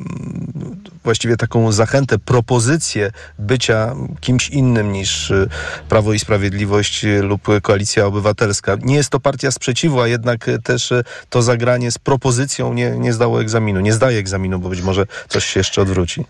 właściwie 1.04 1.38
taką 1.38 1.72
zachętę, 1.72 2.20
propozycję 2.20 3.12
bycia 3.39 3.96
kimś 4.22 4.50
innym 4.50 4.92
niż 4.92 5.32
e, 5.32 5.48
Prawo 5.89 6.13
i 6.13 6.20
Sprawiedliwość 6.20 7.06
lub 7.22 7.42
Koalicja 7.62 8.06
Obywatelska. 8.06 8.77
Nie 8.82 8.96
jest 8.96 9.10
to 9.10 9.20
partia 9.20 9.51
sprzeciwu, 9.51 10.01
a 10.01 10.08
jednak 10.08 10.50
też 10.63 10.92
e, 10.92 11.04
to 11.30 11.42
zagranie 11.42 11.92
z 11.92 11.98
propozycją 11.98 12.74
nie, 12.74 12.92
nie 12.92 13.13
zdało 13.13 13.42
egzaminu. 13.42 13.80
Nie 13.80 13.94
zdaje 13.94 14.20
egzaminu, 14.20 14.60
bo 14.60 14.70
być 14.70 14.82
może 14.82 15.06
coś 15.27 15.46
się 15.46 15.60
jeszcze 15.60 15.82
odwróci. 15.82 16.25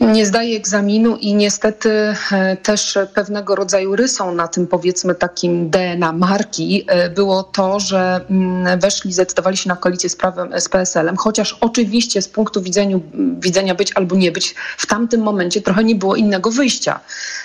Nie 0.00 0.26
zdaje 0.26 0.56
egzaminu 0.56 1.16
i 1.16 1.34
niestety 1.34 2.14
e, 2.32 2.56
też 2.56 2.98
pewnego 3.14 3.54
rodzaju 3.54 3.96
rysą 3.96 4.34
na 4.34 4.48
tym 4.48 4.66
powiedzmy 4.66 5.14
takim 5.14 5.70
DNA 5.70 6.12
marki 6.12 6.84
e, 6.86 7.10
było 7.10 7.42
to, 7.42 7.80
że 7.80 8.20
mm, 8.30 8.80
weszli, 8.80 9.12
zdecydowali 9.12 9.56
się 9.56 9.68
na 9.68 9.76
koalicję 9.76 10.08
z, 10.10 10.16
prawem, 10.16 10.60
z 10.60 10.68
PSL-em, 10.68 11.16
chociaż 11.16 11.56
oczywiście 11.60 12.22
z 12.22 12.28
punktu 12.28 12.62
widzenia, 12.62 12.98
widzenia 13.40 13.74
być 13.74 13.92
albo 13.92 14.16
nie 14.16 14.32
być 14.32 14.54
w 14.76 14.86
tamtym 14.86 15.20
momencie 15.22 15.62
trochę 15.62 15.84
nie 15.84 15.94
było 15.94 16.16
innego 16.16 16.50
wyjścia. 16.50 17.00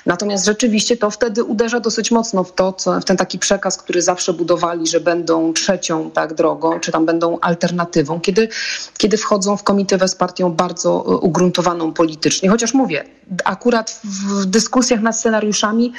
Natomiast 0.06 0.46
rzeczywiście 0.46 0.98
to 0.98 1.10
wtedy 1.10 1.44
uderza 1.44 1.80
dosyć 1.80 2.12
mocno 2.12 2.44
w 2.44 2.54
to, 2.54 2.74
co, 2.74 3.00
w 3.00 3.06
ten 3.06 3.18
taki 3.18 3.40
przekaz, 3.40 3.78
który 3.78 4.02
zawsze 4.02 4.34
budowali, 4.34 4.88
że 4.88 5.00
będą 5.00 5.54
trzecią 5.54 6.12
tak 6.12 6.34
drogą, 6.34 6.80
czy 6.80 6.92
tam 6.92 7.06
będą 7.06 7.40
alternatywą, 7.40 8.22
kiedy, 8.22 8.50
kiedy 8.98 9.18
wchodzą 9.18 9.58
w 9.58 9.64
komitywę 9.64 10.08
z 10.08 10.16
partią 10.16 10.52
bardzo 10.52 10.90
e, 10.90 11.18
ugruntowaną 11.18 11.94
politycznie. 11.94 12.43
Chociaż 12.50 12.74
mówię, 12.74 13.04
akurat 13.44 14.02
w 14.04 14.46
dyskusjach 14.46 15.02
nad 15.02 15.18
scenariuszami 15.18 15.94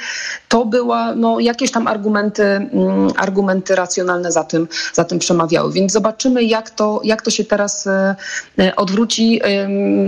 to 0.47 0.65
była, 0.65 1.15
no 1.15 1.39
jakieś 1.39 1.71
tam 1.71 1.87
argumenty, 1.87 2.43
mm, 2.43 2.69
argumenty 3.17 3.75
racjonalne 3.75 4.31
za 4.31 4.43
tym, 4.43 4.67
za 4.93 5.03
tym 5.03 5.19
przemawiały. 5.19 5.73
Więc 5.73 5.91
zobaczymy, 5.91 6.43
jak 6.43 6.69
to, 6.69 7.01
jak 7.03 7.21
to 7.21 7.31
się 7.31 7.43
teraz 7.43 7.87
e, 7.87 8.15
e, 8.59 8.75
odwróci. 8.75 9.41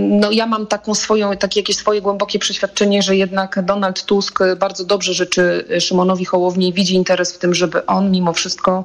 No 0.08 0.30
ja 0.30 0.46
mam 0.46 0.66
taką 0.66 0.94
swoją, 0.94 1.36
takie 1.36 1.60
jakieś 1.60 1.76
swoje 1.76 2.02
głębokie 2.02 2.38
przeświadczenie, 2.38 3.02
że 3.02 3.16
jednak 3.16 3.64
Donald 3.64 4.04
Tusk 4.04 4.38
bardzo 4.58 4.84
dobrze 4.84 5.14
życzy 5.14 5.64
Szymonowi 5.80 6.24
Hołowni 6.24 6.68
i 6.68 6.72
widzi 6.72 6.94
interes 6.94 7.32
w 7.32 7.38
tym, 7.38 7.54
żeby 7.54 7.86
on 7.86 8.10
mimo 8.10 8.32
wszystko 8.32 8.84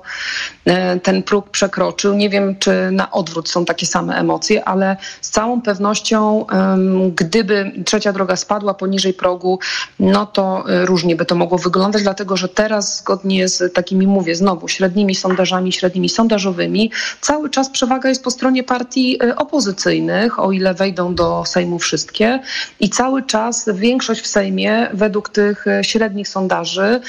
e, 0.66 1.00
ten 1.00 1.24
próg 1.24 1.50
przekroczył. 1.50 2.14
Nie 2.14 2.30
wiem, 2.30 2.56
czy 2.60 2.90
na 2.92 3.12
odwrót 3.12 3.50
są 3.50 3.66
takie 3.66 3.86
same 3.86 4.16
emocje, 4.16 4.68
ale 4.68 4.98
z 5.22 5.30
całą 5.30 5.62
pewnością, 5.62 6.46
ym, 6.74 7.12
gdyby 7.44 7.84
trzecia 7.86 8.14
droga 8.14 8.36
spadła 8.36 8.74
poniżej 8.74 9.14
progu, 9.14 9.60
no 10.00 10.26
to 10.26 10.64
y, 10.70 10.86
różnie 10.86 11.16
by 11.16 11.26
to 11.26 11.36
mogło 11.36 11.58
wyglądać, 11.58 12.04
dlatego 12.04 12.38
że 12.38 12.50
teraz 12.50 13.00
zgodnie 13.00 13.48
z 13.48 13.74
takimi, 13.74 14.08
mówię 14.08 14.36
znowu, 14.36 14.68
średnimi 14.68 15.16
sondażami, 15.16 15.72
średnimi 15.72 16.10
sondażowymi, 16.10 16.92
cały 17.22 17.50
czas 17.50 17.70
przewaga 17.70 18.10
jest 18.10 18.24
po 18.24 18.32
stronie 18.32 18.64
partii 18.64 19.24
y, 19.24 19.36
opozycyjnych, 19.36 20.40
o 20.40 20.52
ile 20.52 20.74
wejdą 20.74 21.16
do 21.16 21.44
Sejmu 21.46 21.80
wszystkie 21.80 22.40
i 22.80 22.90
cały 22.90 23.24
czas 23.24 23.70
większość 23.74 24.22
w 24.22 24.28
Sejmie 24.28 24.88
według 24.94 25.30
tych 25.30 25.68
y, 25.68 25.84
średnich 25.84 26.28
sondaży 26.28 27.02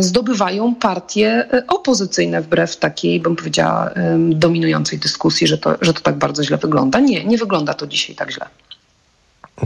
zdobywają 0.00 0.74
partie 0.74 1.48
opozycyjne 1.68 2.42
wbrew 2.42 2.76
takiej, 2.76 3.20
bym 3.20 3.36
powiedziała, 3.36 3.90
dominującej 4.30 4.98
dyskusji, 4.98 5.46
że 5.46 5.58
to, 5.58 5.74
że 5.80 5.94
to 5.94 6.00
tak 6.00 6.16
bardzo 6.16 6.44
źle 6.44 6.56
wygląda. 6.56 7.00
Nie, 7.00 7.24
nie 7.24 7.38
wygląda 7.38 7.74
to 7.74 7.86
dzisiaj 7.86 8.16
tak 8.16 8.32
źle. 8.32 8.46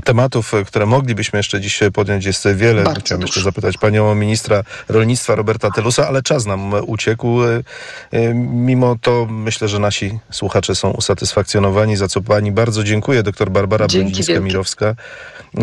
Tematów, 0.05 0.55
e, 0.55 0.65
które 0.65 0.87
moglibyśmy 0.87 1.39
jeszcze 1.39 1.61
dziś 1.61 1.81
podjąć 1.95 2.25
jest 2.25 2.49
wiele. 2.55 2.83
Bardzo 2.83 3.01
Chciałem 3.01 3.21
dużo. 3.21 3.31
jeszcze 3.31 3.41
zapytać 3.41 3.79
panią 3.79 4.15
ministra 4.15 4.63
rolnictwa 4.89 5.35
Roberta 5.35 5.71
Telusa, 5.71 6.09
ale 6.09 6.23
czas 6.23 6.47
nam 6.47 6.75
uciekł. 6.87 7.43
E, 7.45 7.63
e, 8.13 8.35
Mimo 8.35 8.97
to 9.01 9.27
myślę, 9.31 9.69
że 9.69 9.79
nasi 9.79 10.19
słuchacze 10.31 10.75
są 10.75 10.91
usatysfakcjonowani, 10.91 11.97
za 11.97 12.09
co 12.09 12.23
pani 12.23 12.53
bardzo 12.53 12.85
dziękuję. 12.85 13.23
Doktor 13.23 13.51
Barbara. 13.51 13.87
Brudzińska-Mirowska 13.87 14.95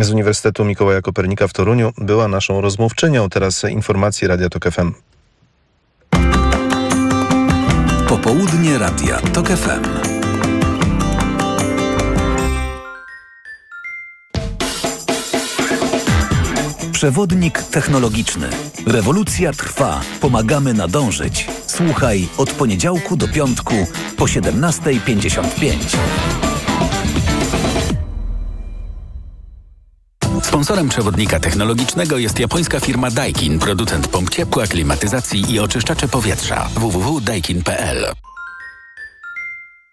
z 0.00 0.10
Uniwersytetu 0.10 0.64
Mikołaja 0.64 1.02
Kopernika 1.02 1.48
w 1.48 1.52
Toruniu 1.52 1.92
była 1.98 2.28
naszą 2.28 2.60
rozmówczynią. 2.60 3.30
Teraz 3.30 3.64
informacje 3.64 4.28
Radia 4.28 4.48
Tok 4.48 4.64
FM. 4.70 4.92
Popołudnie 8.08 8.78
Radia 8.78 9.16
TOK 9.18 9.48
FM. 9.48 10.13
Przewodnik 16.94 17.62
technologiczny. 17.62 18.50
Rewolucja 18.86 19.52
trwa. 19.52 20.00
Pomagamy 20.20 20.74
nadążyć. 20.74 21.46
Słuchaj 21.66 22.28
od 22.38 22.50
poniedziałku 22.50 23.16
do 23.16 23.28
piątku 23.28 23.74
po 24.16 24.24
17.55. 24.24 25.96
Sponsorem 30.42 30.88
przewodnika 30.88 31.40
technologicznego 31.40 32.18
jest 32.18 32.38
japońska 32.38 32.80
firma 32.80 33.10
Daikin, 33.10 33.58
producent 33.58 34.08
pomp 34.08 34.30
ciepła, 34.30 34.66
klimatyzacji 34.66 35.52
i 35.52 35.60
oczyszczaczy 35.60 36.08
powietrza. 36.08 36.68
www.daikin.pl 36.74 38.06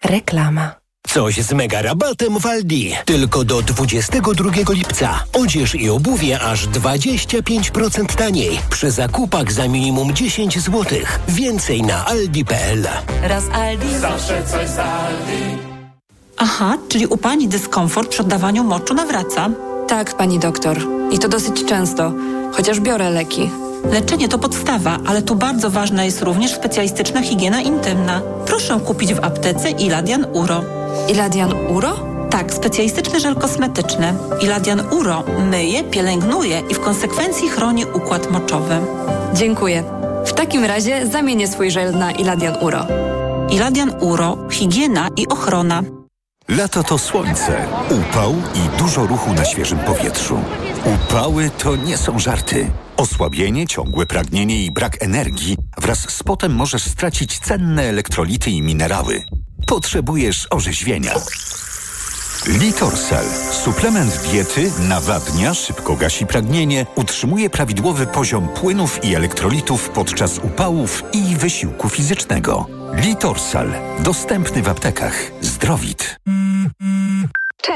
Reklama. 0.04 0.81
Coś 1.08 1.36
z 1.36 1.52
mega 1.54 1.82
rabatem 1.82 2.40
w 2.40 2.46
Aldi. 2.46 2.96
Tylko 3.06 3.44
do 3.44 3.62
22 3.62 4.52
lipca. 4.74 5.24
Odzież 5.34 5.76
i 5.76 5.90
obuwie 5.90 6.40
aż 6.40 6.68
25% 6.68 8.16
taniej. 8.16 8.60
Przy 8.70 8.92
zakupach 8.92 9.52
za 9.52 9.68
minimum 9.68 10.14
10 10.14 10.60
zł. 10.60 10.84
Więcej 11.28 11.82
na 11.82 12.06
aldi.pl. 12.06 12.88
Raz 13.24 13.44
Aldi. 13.54 13.98
Zawsze 13.98 14.44
coś 14.44 14.70
z 14.70 14.80
Aldi. 14.80 15.58
Aha, 16.38 16.78
czyli 16.90 17.08
u 17.08 17.18
pani 17.18 17.48
dyskomfort 17.48 18.10
przy 18.10 18.22
oddawaniu 18.22 18.64
moczu 18.64 18.94
nawraca? 18.94 19.50
Tak, 19.88 20.18
pani 20.18 20.40
doktor. 20.40 20.78
I 21.12 21.20
to 21.20 21.28
dosyć 21.28 21.66
często, 21.66 22.14
chociaż 22.54 22.80
biorę 22.80 23.10
leki. 23.10 23.50
Leczenie 23.92 24.30
to 24.30 24.40
podstawa, 24.40 25.00
ale 25.08 25.22
tu 25.22 25.36
bardzo 25.36 25.70
ważna 25.70 26.06
jest 26.06 26.22
również 26.22 26.52
specjalistyczna 26.56 27.22
higiena 27.22 27.62
intymna. 27.62 28.22
Proszę 28.46 28.80
kupić 28.86 29.14
w 29.14 29.24
aptece 29.24 29.70
Iladian 29.72 30.26
Uro. 30.34 30.64
Iladian 31.10 31.54
Uro? 31.70 32.12
Tak, 32.30 32.54
specjalistyczny 32.54 33.20
żel 33.20 33.36
kosmetyczny. 33.36 34.14
Iladian 34.42 34.80
Uro 34.92 35.24
myje, 35.50 35.84
pielęgnuje 35.84 36.62
i 36.70 36.74
w 36.74 36.80
konsekwencji 36.80 37.50
chroni 37.50 37.86
układ 37.86 38.32
moczowy. 38.32 38.76
Dziękuję. 39.34 39.84
W 40.26 40.34
takim 40.34 40.66
razie 40.66 41.08
zamienię 41.08 41.48
swój 41.48 41.72
żel 41.72 41.98
na 41.98 42.12
Iladian 42.12 42.56
Uro. 42.62 42.86
Iladian 43.50 43.94
Uro, 44.00 44.38
higiena 44.52 45.10
i 45.18 45.28
ochrona. 45.28 45.84
Lato 46.48 46.84
to 46.84 46.98
słońce, 46.98 47.66
upał 47.90 48.34
i 48.34 48.80
dużo 48.80 49.08
ruchu 49.08 49.34
na 49.34 49.46
świeżym 49.46 49.80
powietrzu. 49.80 50.40
Upały 50.86 51.50
to 51.50 51.76
nie 51.76 51.98
są 51.98 52.20
żarty. 52.20 52.72
Osłabienie, 52.98 53.68
ciągłe 53.68 54.06
pragnienie 54.06 54.66
i 54.66 54.72
brak 54.72 55.04
energii 55.04 55.58
wraz 55.78 56.00
z 56.10 56.24
potem 56.24 56.56
możesz 56.56 56.84
stracić 56.84 57.40
cenne 57.40 57.84
elektrolity 57.84 58.52
i 58.52 58.62
minerały. 58.62 59.24
Potrzebujesz 59.72 60.48
orzeźwienia. 60.50 61.14
Litorsal. 62.48 63.26
Suplement 63.52 64.22
diety 64.32 64.72
nawadnia, 64.80 65.54
szybko 65.54 65.96
gasi 65.96 66.26
pragnienie, 66.26 66.86
utrzymuje 66.96 67.50
prawidłowy 67.50 68.08
poziom 68.08 68.48
płynów 68.48 69.04
i 69.04 69.16
elektrolitów 69.16 69.90
podczas 69.90 70.38
upałów 70.38 71.04
i 71.14 71.36
wysiłku 71.36 71.90
fizycznego. 71.90 72.68
Litorsal. 72.94 73.74
Dostępny 74.00 74.62
w 74.62 74.70
aptekach. 74.70 75.32
Zdrowit. 75.42 76.21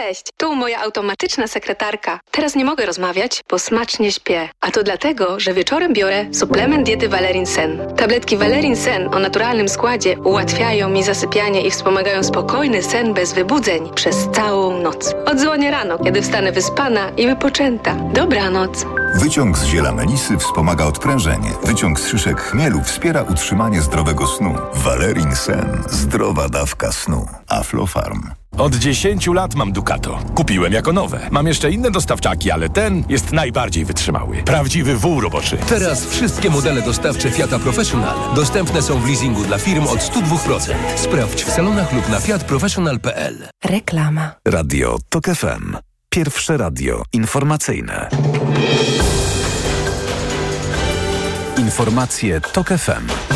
Cześć, 0.05 0.25
tu 0.37 0.55
moja 0.55 0.79
automatyczna 0.81 1.47
sekretarka. 1.47 2.19
Teraz 2.31 2.55
nie 2.55 2.65
mogę 2.65 2.85
rozmawiać, 2.85 3.43
bo 3.49 3.59
smacznie 3.59 4.11
śpię. 4.11 4.49
A 4.61 4.71
to 4.71 4.83
dlatego, 4.83 5.39
że 5.39 5.53
wieczorem 5.53 5.93
biorę 5.93 6.25
suplement 6.33 6.85
diety 6.85 7.09
Valerin 7.09 7.45
Sen. 7.45 7.95
Tabletki 7.97 8.37
Valerin 8.37 8.75
Sen 8.75 9.15
o 9.15 9.19
naturalnym 9.19 9.69
składzie 9.69 10.19
ułatwiają 10.19 10.89
mi 10.89 11.03
zasypianie 11.03 11.61
i 11.61 11.71
wspomagają 11.71 12.23
spokojny 12.23 12.83
sen 12.83 13.13
bez 13.13 13.33
wybudzeń 13.33 13.93
przez 13.95 14.27
całą 14.33 14.81
noc. 14.81 15.13
Odzwonię 15.25 15.71
rano, 15.71 15.99
kiedy 15.99 16.21
wstanę 16.21 16.51
wyspana 16.51 17.09
i 17.17 17.27
wypoczęta. 17.27 17.95
Dobranoc. 17.95 18.85
Wyciąg 19.15 19.57
z 19.57 19.65
ziela 19.65 19.91
melisy 19.91 20.37
wspomaga 20.37 20.85
odprężenie. 20.85 21.51
Wyciąg 21.63 21.99
z 21.99 22.07
szyszek 22.07 22.41
chmielu 22.41 22.81
wspiera 22.83 23.23
utrzymanie 23.23 23.81
zdrowego 23.81 24.27
snu. 24.27 24.55
Valerin 24.73 25.35
Sen. 25.35 25.83
Zdrowa 25.89 26.49
dawka 26.49 26.91
snu. 26.91 27.27
Aflofarm. 27.49 28.44
Od 28.57 28.75
10 28.75 29.27
lat 29.27 29.55
mam 29.55 29.71
Ducato. 29.71 30.19
Kupiłem 30.35 30.73
jako 30.73 30.93
nowe. 30.93 31.27
Mam 31.31 31.47
jeszcze 31.47 31.71
inne 31.71 31.91
dostawczaki, 31.91 32.51
ale 32.51 32.69
ten 32.69 33.03
jest 33.09 33.31
najbardziej 33.31 33.85
wytrzymały. 33.85 34.43
Prawdziwy 34.43 34.95
wół 34.97 35.21
roboczy. 35.21 35.57
Teraz 35.57 36.05
wszystkie 36.05 36.49
modele 36.49 36.81
dostawcze 36.81 37.31
Fiata 37.31 37.59
Professional 37.59 38.15
dostępne 38.35 38.81
są 38.81 38.99
w 38.99 39.07
leasingu 39.07 39.43
dla 39.43 39.57
firm 39.57 39.87
od 39.87 39.99
102%. 39.99 40.73
Sprawdź 40.95 41.43
w 41.43 41.51
salonach 41.51 41.93
lub 41.93 42.09
na 42.09 42.19
fiatprofessional.pl. 42.19 43.47
Reklama. 43.65 44.31
Radio 44.47 44.97
TOK 45.09 45.25
FM. 45.25 45.77
Pierwsze 46.09 46.57
radio 46.57 47.03
informacyjne. 47.13 48.09
Informacje 51.57 52.41
TOK 52.41 52.67
FM. 52.67 53.34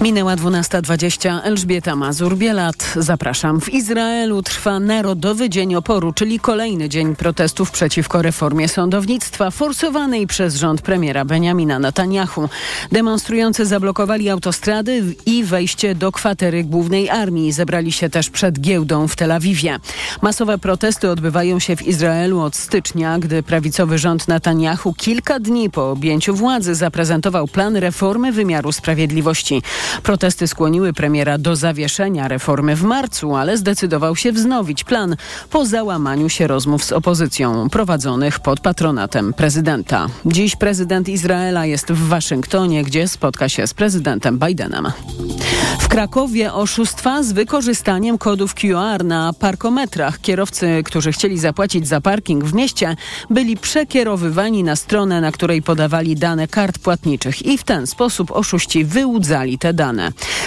Minęła 0.00 0.36
12.20. 0.36 1.40
Elżbieta 1.42 1.96
Mazur-Bielat. 1.96 2.92
Zapraszam. 2.96 3.60
W 3.60 3.68
Izraelu 3.68 4.42
trwa 4.42 4.80
Narodowy 4.80 5.50
Dzień 5.50 5.74
Oporu, 5.74 6.12
czyli 6.12 6.40
kolejny 6.40 6.88
dzień 6.88 7.16
protestów 7.16 7.70
przeciwko 7.70 8.22
reformie 8.22 8.68
sądownictwa 8.68 9.50
forsowanej 9.50 10.26
przez 10.26 10.56
rząd 10.56 10.82
premiera 10.82 11.24
Benjamina 11.24 11.78
Netanyahu. 11.78 12.48
Demonstrujący 12.92 13.66
zablokowali 13.66 14.30
autostrady 14.30 15.04
i 15.26 15.44
wejście 15.44 15.94
do 15.94 16.12
kwatery 16.12 16.64
głównej 16.64 17.10
armii. 17.10 17.52
Zebrali 17.52 17.92
się 17.92 18.10
też 18.10 18.30
przed 18.30 18.60
giełdą 18.60 19.08
w 19.08 19.16
Tel 19.16 19.32
Awiwie. 19.32 19.78
Masowe 20.22 20.58
protesty 20.58 21.10
odbywają 21.10 21.58
się 21.58 21.76
w 21.76 21.86
Izraelu 21.86 22.40
od 22.40 22.56
stycznia, 22.56 23.18
gdy 23.18 23.42
prawicowy 23.42 23.98
rząd 23.98 24.28
Netanyahu 24.28 24.94
kilka 24.94 25.40
dni 25.40 25.70
po 25.70 25.90
objęciu 25.90 26.34
władzy 26.34 26.74
zaprezentował 26.74 27.48
plan 27.48 27.76
reformy 27.76 28.32
wymiaru 28.32 28.72
sprawiedliwości. 28.72 29.62
Protesty 30.02 30.48
skłoniły 30.48 30.92
premiera 30.92 31.38
do 31.38 31.56
zawieszenia 31.56 32.28
reformy 32.28 32.76
w 32.76 32.82
marcu, 32.82 33.36
ale 33.36 33.56
zdecydował 33.56 34.16
się 34.16 34.32
wznowić 34.32 34.84
plan 34.84 35.16
po 35.50 35.66
załamaniu 35.66 36.28
się 36.28 36.46
rozmów 36.46 36.84
z 36.84 36.92
opozycją 36.92 37.70
prowadzonych 37.70 38.40
pod 38.40 38.60
patronatem 38.60 39.34
prezydenta. 39.34 40.06
Dziś 40.26 40.56
prezydent 40.56 41.08
Izraela 41.08 41.66
jest 41.66 41.92
w 41.92 42.08
Waszyngtonie, 42.08 42.84
gdzie 42.84 43.08
spotka 43.08 43.48
się 43.48 43.66
z 43.66 43.74
prezydentem 43.74 44.38
Bidenem. 44.38 44.88
W 45.78 45.88
Krakowie 45.88 46.52
oszustwa 46.52 47.22
z 47.22 47.32
wykorzystaniem 47.32 48.18
kodów 48.18 48.54
QR 48.54 49.04
na 49.04 49.32
parkometrach. 49.32 50.20
Kierowcy, 50.20 50.82
którzy 50.84 51.12
chcieli 51.12 51.38
zapłacić 51.38 51.88
za 51.88 52.00
parking 52.00 52.44
w 52.44 52.54
mieście, 52.54 52.96
byli 53.30 53.56
przekierowywani 53.56 54.64
na 54.64 54.76
stronę, 54.76 55.20
na 55.20 55.32
której 55.32 55.62
podawali 55.62 56.16
dane 56.16 56.48
kart 56.48 56.78
płatniczych 56.78 57.46
i 57.46 57.58
w 57.58 57.64
ten 57.64 57.86
sposób 57.86 58.30
oszuści 58.30 58.84
wyłudzali 58.84 59.58
te 59.58 59.72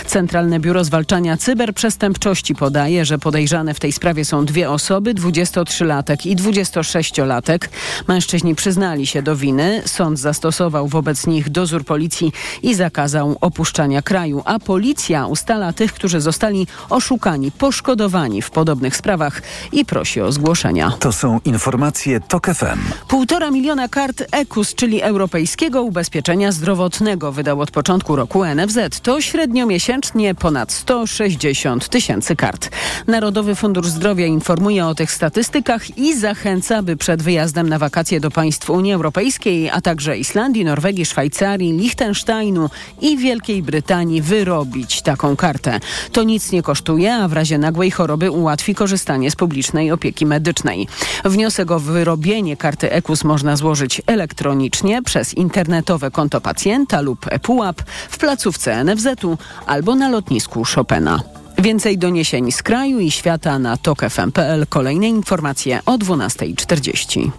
Centralne 0.06 0.60
Biuro 0.60 0.84
Zwalczania 0.84 1.38
Cyberprzestępczości 1.38 2.56
podaje, 2.56 3.06
że 3.06 3.20
podejrzane 3.20 3.74
w 3.74 3.80
tej 3.80 3.92
sprawie 3.92 4.26
są 4.26 4.46
dwie 4.46 4.70
osoby, 4.70 5.14
23-latek 5.14 6.28
i 6.28 6.36
26-latek. 6.36 7.70
Mężczyźni 8.08 8.56
przyznali 8.56 9.08
się 9.08 9.22
do 9.22 9.36
winy. 9.36 9.82
Sąd 9.86 10.20
zastosował 10.20 10.88
wobec 10.88 11.28
nich 11.28 11.50
dozór 11.50 11.86
policji 11.86 12.32
i 12.64 12.76
zakazał 12.76 13.38
opuszczania 13.42 14.02
kraju, 14.02 14.44
a 14.46 14.60
policja 14.60 14.92
policja 15.02 15.28
ustala 15.28 15.74
tych, 15.74 15.94
którzy 15.94 16.22
zostali 16.22 16.68
oszukani, 16.90 17.52
poszkodowani 17.52 18.42
w 18.42 18.52
podobnych 18.52 18.96
sprawach 18.96 19.42
i 19.72 19.86
prosi 19.86 20.22
o 20.22 20.32
zgłoszenia. 20.32 20.92
To 21.00 21.12
są 21.12 21.40
informacje 21.46 22.20
TOK 22.20 22.48
FM. 22.48 22.80
Półtora 23.08 23.52
miliona 23.52 23.88
kart 23.88 24.24
EKUS, 24.32 24.76
czyli 24.76 25.02
Europejskiego 25.02 25.84
Ubezpieczenia 25.84 26.52
Zdrowotnego, 26.52 27.32
wydał 27.32 27.62
od 27.62 27.72
początku 27.72 28.16
roku 28.16 28.46
NFZ. 28.46 29.00
To 29.02 29.21
średnio 29.22 29.66
miesięcznie 29.66 30.36
ponad 30.36 30.72
160 30.72 31.90
tysięcy 31.90 32.36
kart. 32.36 32.70
Narodowy 33.08 33.56
Fundusz 33.56 33.88
Zdrowia 33.88 34.26
informuje 34.26 34.86
o 34.86 34.96
tych 34.96 35.12
statystykach 35.12 35.98
i 35.98 36.16
zachęca, 36.16 36.84
by 36.84 36.98
przed 36.98 37.24
wyjazdem 37.24 37.70
na 37.70 37.80
wakacje 37.80 38.20
do 38.20 38.32
państw 38.32 38.70
Unii 38.70 38.94
Europejskiej, 38.94 39.70
a 39.70 39.82
także 39.82 40.18
Islandii, 40.18 40.66
Norwegii, 40.66 41.06
Szwajcarii, 41.06 41.74
Liechtensteinu 41.74 42.70
i 43.02 43.18
Wielkiej 43.18 43.64
Brytanii 43.64 44.22
wyrobić 44.22 45.02
taką 45.02 45.36
kartę. 45.36 45.80
To 46.12 46.24
nic 46.24 46.52
nie 46.52 46.64
kosztuje, 46.64 47.16
a 47.16 47.28
w 47.28 47.34
razie 47.34 47.58
nagłej 47.58 47.92
choroby 47.92 48.32
ułatwi 48.32 48.76
korzystanie 48.76 49.32
z 49.32 49.36
publicznej 49.36 49.92
opieki 49.92 50.26
medycznej. 50.26 50.88
Wniosek 51.26 51.72
o 51.72 51.80
wyrobienie 51.80 52.58
karty 52.58 52.92
EKUS 52.92 53.24
można 53.24 53.56
złożyć 53.56 54.02
elektronicznie 54.08 55.02
przez 55.02 55.34
internetowe 55.34 56.12
konto 56.12 56.42
pacjenta 56.42 57.02
lub 57.02 57.26
ePUAP 57.30 57.82
w 58.10 58.18
placówce 58.18 58.84
NFZ-u 59.12 59.38
albo 59.66 59.96
na 59.96 60.10
lotnisku 60.10 60.64
Chopina. 60.76 61.20
Więcej 61.58 61.98
doniesień 61.98 62.52
z 62.52 62.64
kraju 62.64 63.00
i 63.00 63.12
świata 63.12 63.60
na 63.60 63.78
tokefm.pl. 63.78 64.68
Kolejne 64.68 65.08
informacje 65.08 65.80
o 65.86 65.98
12.40. 65.98 67.30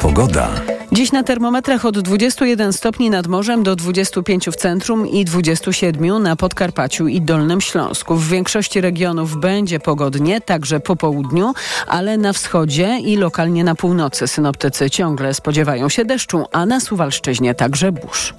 Pogoda. 0.00 0.48
Dziś 0.92 1.12
na 1.12 1.22
termometrach 1.22 1.84
od 1.84 1.98
21 1.98 2.72
stopni 2.72 3.10
nad 3.10 3.26
morzem 3.26 3.62
do 3.62 3.76
25 3.76 4.46
w 4.46 4.56
centrum 4.56 5.06
i 5.06 5.24
27 5.24 6.22
na 6.22 6.36
Podkarpaciu 6.36 7.08
i 7.08 7.20
Dolnym 7.20 7.60
Śląsku. 7.60 8.16
W 8.16 8.28
większości 8.28 8.80
regionów 8.80 9.36
będzie 9.36 9.80
pogodnie, 9.80 10.40
także 10.40 10.80
po 10.80 10.96
południu, 10.96 11.52
ale 11.86 12.16
na 12.16 12.32
wschodzie 12.32 12.98
i 12.98 13.16
lokalnie 13.16 13.64
na 13.64 13.74
północy 13.74 14.28
synoptycy 14.28 14.90
ciągle 14.90 15.34
spodziewają 15.34 15.88
się 15.88 16.04
deszczu, 16.04 16.44
a 16.52 16.66
na 16.66 16.80
Suwalszczyźnie 16.80 17.54
także 17.54 17.92
burz. 17.92 18.34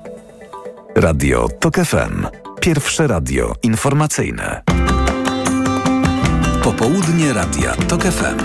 Radio 0.95 1.47
TOK 1.59 1.75
FM. 1.75 2.27
Pierwsze 2.61 3.07
radio 3.07 3.53
informacyjne. 3.63 4.61
Popołudnie 6.63 7.33
Radia 7.33 7.75
TOK 7.75 8.03
FM. 8.03 8.39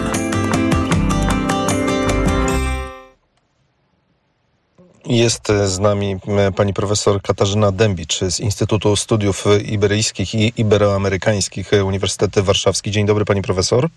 Jest 5.07 5.49
z 5.65 5.79
nami 5.79 6.17
pani 6.57 6.75
profesor 6.75 7.23
Katarzyna 7.23 7.73
Dębicz 7.73 8.21
z 8.21 8.41
Instytutu 8.41 8.97
Studiów 8.97 9.45
Iberyjskich 9.65 10.35
i 10.35 10.53
Iberoamerykańskich 10.57 11.71
Uniwersytet 11.85 12.39
Warszawski. 12.39 12.91
Dzień 12.91 13.07
dobry 13.07 13.25
pani 13.25 13.43
profesor. 13.43 13.89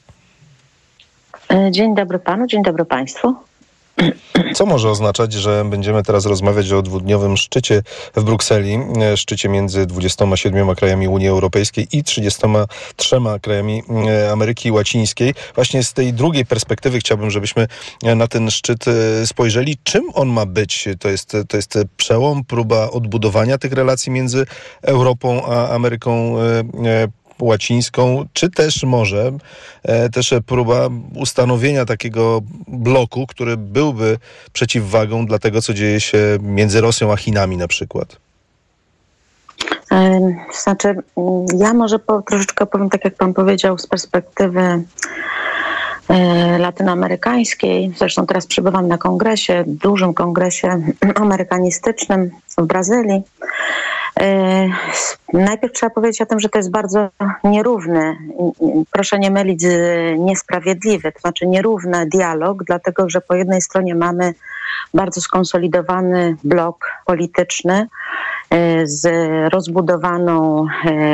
Dzień 1.72 1.96
dobry 1.96 2.20
panu, 2.20 2.48
dzień 2.48 2.64
dobry 2.64 2.86
państwu. 2.86 3.36
Co 4.54 4.66
może 4.66 4.90
oznaczać, 4.90 5.34
że 5.34 5.66
będziemy 5.66 6.04
teraz 6.04 6.26
rozmawiać 6.26 6.72
o 6.72 6.82
dwudniowym 6.82 7.38
szczycie 7.38 7.84
w 8.16 8.24
Brukseli, 8.24 8.80
szczycie 9.16 9.50
między 9.50 9.86
27 9.86 10.76
krajami 10.76 11.08
Unii 11.08 11.28
Europejskiej 11.28 11.88
i 11.92 12.04
33 12.04 13.16
krajami 13.42 13.84
Ameryki 14.32 14.72
Łacińskiej. 14.72 15.34
Właśnie 15.56 15.84
z 15.84 15.94
tej 15.94 16.14
drugiej 16.14 16.46
perspektywy 16.46 17.00
chciałbym, 17.00 17.32
żebyśmy 17.32 17.68
na 18.16 18.28
ten 18.28 18.52
szczyt 18.52 18.86
spojrzeli. 19.26 19.78
Czym 19.84 20.04
on 20.14 20.30
ma 20.30 20.46
być? 20.46 20.88
To 21.00 21.10
jest, 21.10 21.38
to 21.48 21.58
jest 21.58 21.78
przełom, 21.98 22.44
próba 22.46 22.90
odbudowania 22.90 23.58
tych 23.58 23.74
relacji 23.74 24.12
między 24.12 24.46
Europą 24.82 25.46
a 25.46 25.70
Ameryką 25.70 26.36
łacińską, 27.46 28.26
czy 28.34 28.50
też 28.50 28.84
może 28.84 29.32
e, 29.84 30.10
też 30.10 30.34
próba 30.46 30.90
ustanowienia 31.16 31.86
takiego 31.86 32.42
bloku, 32.68 33.28
który 33.28 33.58
byłby 33.58 34.18
przeciwwagą 34.54 35.26
dla 35.26 35.40
tego, 35.40 35.62
co 35.62 35.74
dzieje 35.74 36.00
się 36.00 36.38
między 36.42 36.82
Rosją 36.82 37.12
a 37.12 37.18
Chinami 37.18 37.58
na 37.58 37.68
przykład? 37.68 38.18
Znaczy, 40.64 40.96
ja 41.58 41.74
może 41.74 42.00
po, 42.00 42.22
troszeczkę 42.22 42.66
powiem 42.66 42.90
tak, 42.90 43.06
jak 43.06 43.16
pan 43.16 43.34
powiedział, 43.34 43.78
z 43.78 43.88
perspektywy 43.88 44.84
latynoamerykańskiej. 46.60 47.94
Zresztą 47.98 48.26
teraz 48.26 48.48
przybywam 48.48 48.88
na 48.88 48.98
kongresie, 48.98 49.64
dużym 49.68 50.14
kongresie 50.14 50.82
amerykanistycznym 51.16 52.32
w 52.58 52.66
Brazylii. 52.66 53.22
Najpierw 55.34 55.74
trzeba 55.74 55.90
powiedzieć 55.90 56.22
o 56.22 56.26
tym, 56.26 56.40
że 56.40 56.50
to 56.50 56.60
jest 56.60 56.72
bardzo 56.72 57.10
nierówny, 57.44 58.18
proszę 58.92 59.20
nie 59.20 59.32
mylić, 59.32 59.66
niesprawiedliwy, 60.18 61.12
to 61.12 61.20
znaczy 61.20 61.48
nierówny 61.48 62.06
dialog, 62.06 62.64
dlatego 62.64 63.10
że 63.10 63.22
po 63.22 63.36
jednej 63.36 63.62
stronie 63.62 63.96
mamy 63.96 64.34
bardzo 64.94 65.22
skonsolidowany 65.22 66.36
blok 66.44 66.92
polityczny 67.06 67.88
z 68.84 69.08
rozbudowaną 69.54 70.66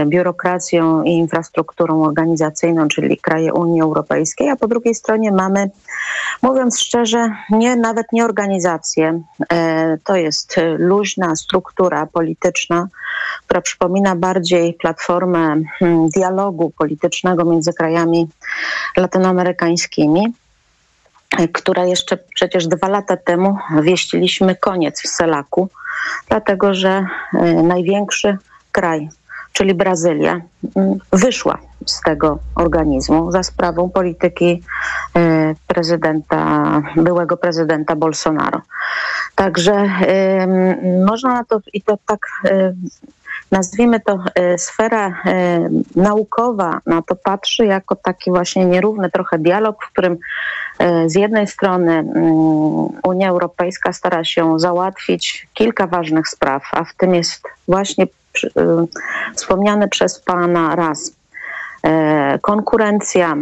biurokracją 0.06 1.04
i 1.04 1.10
infrastrukturą 1.10 2.04
organizacyjną, 2.04 2.88
czyli 2.88 3.18
kraje 3.18 3.54
Unii 3.54 3.82
Europejskiej, 3.82 4.50
a 4.50 4.56
po 4.56 4.68
drugiej 4.68 4.96
stronie 4.96 5.32
mamy, 5.32 5.70
mówiąc 6.42 6.80
szczerze, 6.80 7.30
nie, 7.50 7.76
nawet 7.76 8.12
nie 8.12 8.26
organizację, 8.26 9.22
to 10.04 10.16
jest 10.16 10.56
luźna 10.78 11.36
struktura 11.36 12.06
polityczna, 12.06 12.88
która 13.46 13.62
przypomina 13.62 14.16
bardziej 14.16 14.74
platformę 14.74 15.56
dialogu 16.16 16.72
politycznego 16.78 17.46
między 17.46 17.74
krajami 17.74 18.28
latynoamerykańskimi 18.98 20.34
która 21.54 21.86
jeszcze 21.86 22.18
przecież 22.18 22.68
dwa 22.68 22.88
lata 22.88 23.18
temu 23.18 23.58
wieściliśmy 23.82 24.56
koniec 24.56 25.02
w 25.02 25.08
Selaku, 25.08 25.70
dlatego 26.30 26.74
że 26.74 27.06
największy 27.64 28.38
kraj, 28.72 29.10
czyli 29.54 29.74
Brazylia, 29.74 30.42
wyszła 31.12 31.58
z 31.86 32.02
tego 32.02 32.40
organizmu 32.56 33.32
za 33.32 33.44
sprawą 33.44 33.90
polityki 33.90 34.64
prezydenta, 35.68 36.82
byłego 36.96 37.38
prezydenta 37.38 37.96
Bolsonaro. 37.96 38.62
Także 39.36 39.90
można 41.06 41.34
na 41.34 41.44
to 41.44 41.60
i 41.74 41.82
to 41.82 41.98
tak 42.06 42.20
nazwijmy 43.52 44.00
to 44.00 44.20
sfera 44.58 45.24
naukowa 45.96 46.82
na 46.86 47.02
to 47.02 47.16
patrzy 47.16 47.66
jako 47.66 47.96
taki 47.96 48.32
właśnie 48.32 48.66
nierówny 48.66 49.12
trochę 49.12 49.40
dialog, 49.40 49.86
w 49.86 49.92
którym 49.92 50.18
z 51.06 51.16
jednej 51.16 51.48
strony 51.48 52.04
Unia 53.04 53.30
Europejska 53.30 53.94
stara 53.94 54.24
się 54.24 54.60
załatwić 54.60 55.48
kilka 55.54 55.88
ważnych 55.88 56.28
spraw, 56.28 56.64
a 56.72 56.84
w 56.84 56.94
tym 56.94 57.16
jest 57.16 57.44
właśnie 57.68 58.08
wspomniany 59.36 59.88
przez 59.88 60.20
Pana 60.20 60.76
raz 60.76 61.12
konkurencja 62.42 63.36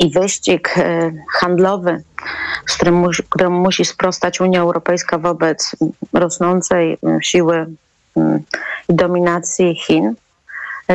i 0.00 0.10
wyścig 0.10 0.74
handlowy, 1.32 2.02
z 2.66 2.76
którym, 2.76 3.04
którym 3.28 3.52
musi 3.52 3.84
sprostać 3.84 4.40
Unia 4.40 4.60
Europejska 4.60 5.18
wobec 5.18 5.76
rosnącej 6.12 6.98
siły 7.22 7.66
i 8.88 8.94
dominacji 8.94 9.74
Chin. 9.74 10.14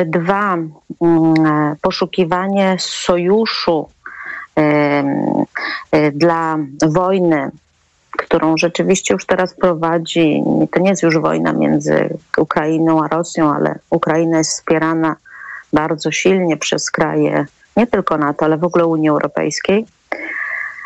Dwa, 0.06 0.56
poszukiwanie 1.82 2.76
sojuszu 2.78 3.88
dla 6.12 6.58
wojny, 6.86 7.50
którą 8.18 8.56
rzeczywiście 8.56 9.14
już 9.14 9.26
teraz 9.26 9.54
prowadzi, 9.54 10.42
to 10.72 10.80
nie 10.80 10.90
jest 10.90 11.02
już 11.02 11.18
wojna 11.18 11.52
między 11.52 12.18
Ukrainą 12.38 13.04
a 13.04 13.08
Rosją, 13.08 13.54
ale 13.54 13.78
Ukraina 13.90 14.38
jest 14.38 14.50
wspierana 14.50 15.16
bardzo 15.72 16.10
silnie 16.10 16.56
przez 16.56 16.90
kraje 16.90 17.46
nie 17.76 17.86
tylko 17.86 18.18
NATO, 18.18 18.44
ale 18.44 18.56
w 18.56 18.64
ogóle 18.64 18.86
Unii 18.86 19.08
Europejskiej. 19.08 19.86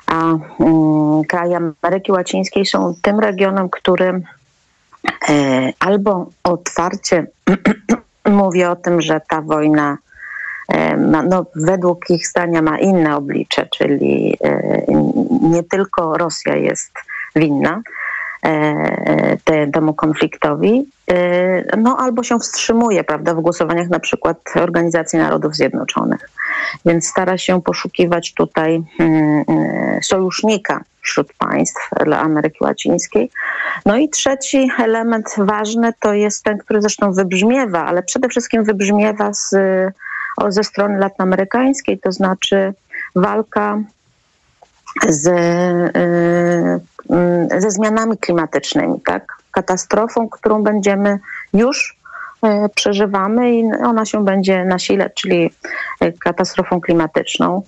A 0.07 0.25
um, 0.59 1.25
kraje 1.25 1.57
Ameryki 1.83 2.12
Łacińskiej 2.12 2.66
są 2.66 2.95
tym 3.03 3.21
regionem, 3.21 3.69
który 3.71 4.07
e, 4.07 4.23
albo 5.78 6.30
otwarcie 6.44 7.26
mówi 8.24 8.64
o 8.64 8.76
tym, 8.76 9.02
że 9.02 9.20
ta 9.28 9.40
wojna 9.40 9.98
ma, 10.98 11.22
no, 11.22 11.46
według 11.54 12.10
ich 12.10 12.28
zdania 12.28 12.62
ma 12.62 12.78
inne 12.78 13.16
oblicze, 13.16 13.66
czyli 13.66 14.38
nie 15.42 15.62
tylko 15.62 16.18
Rosja 16.18 16.56
jest 16.56 16.92
winna, 17.36 17.82
e, 18.42 19.36
te, 19.44 19.66
temu 19.66 19.94
konfliktowi, 19.94 20.86
e, 21.10 21.76
no 21.76 21.96
albo 21.96 22.22
się 22.22 22.38
wstrzymuje, 22.38 23.04
prawda, 23.04 23.34
w 23.34 23.40
głosowaniach 23.40 23.88
na 23.88 24.00
przykład 24.00 24.36
Organizacji 24.54 25.18
Narodów 25.18 25.54
Zjednoczonych. 25.54 26.30
Więc 26.87 27.09
stara 27.09 27.38
się 27.38 27.62
poszukiwać 27.62 28.35
tutaj 28.35 28.83
mm, 29.01 29.44
e, 29.49 29.99
sojusznika 30.03 30.85
wśród 31.03 31.33
państw 31.33 31.90
dla 32.05 32.20
Ameryki 32.20 32.64
Łacińskiej. 32.64 33.31
No 33.87 33.96
i 33.96 34.09
trzeci 34.09 34.70
element 34.79 35.35
ważny 35.38 35.92
to 36.01 36.14
jest 36.14 36.44
ten, 36.44 36.59
który 36.59 36.81
zresztą 36.81 37.12
wybrzmiewa, 37.12 37.87
ale 37.87 38.03
przede 38.03 38.29
wszystkim 38.29 38.64
wybrzmiewa 38.64 39.33
z, 39.33 39.55
ze 40.49 40.64
strony 40.64 40.99
latynoamerykańskiej, 40.99 41.99
to 41.99 42.12
znaczy 42.12 42.75
walka 43.16 43.79
z, 45.09 45.27
y, 45.27 45.31
y, 47.57 47.61
ze 47.61 47.70
zmianami 47.70 48.18
klimatycznymi, 48.18 49.01
tak? 49.01 49.37
Katastrofą, 49.51 50.29
którą 50.29 50.62
będziemy 50.62 51.18
już 51.53 51.99
przeżywamy 52.74 53.55
i 53.55 53.64
ona 53.85 54.05
się 54.05 54.24
będzie 54.24 54.64
nasilać, 54.64 55.12
czyli 55.14 55.50
y, 56.05 56.12
katastrofą 56.12 56.81
klimatyczną. 56.81 57.62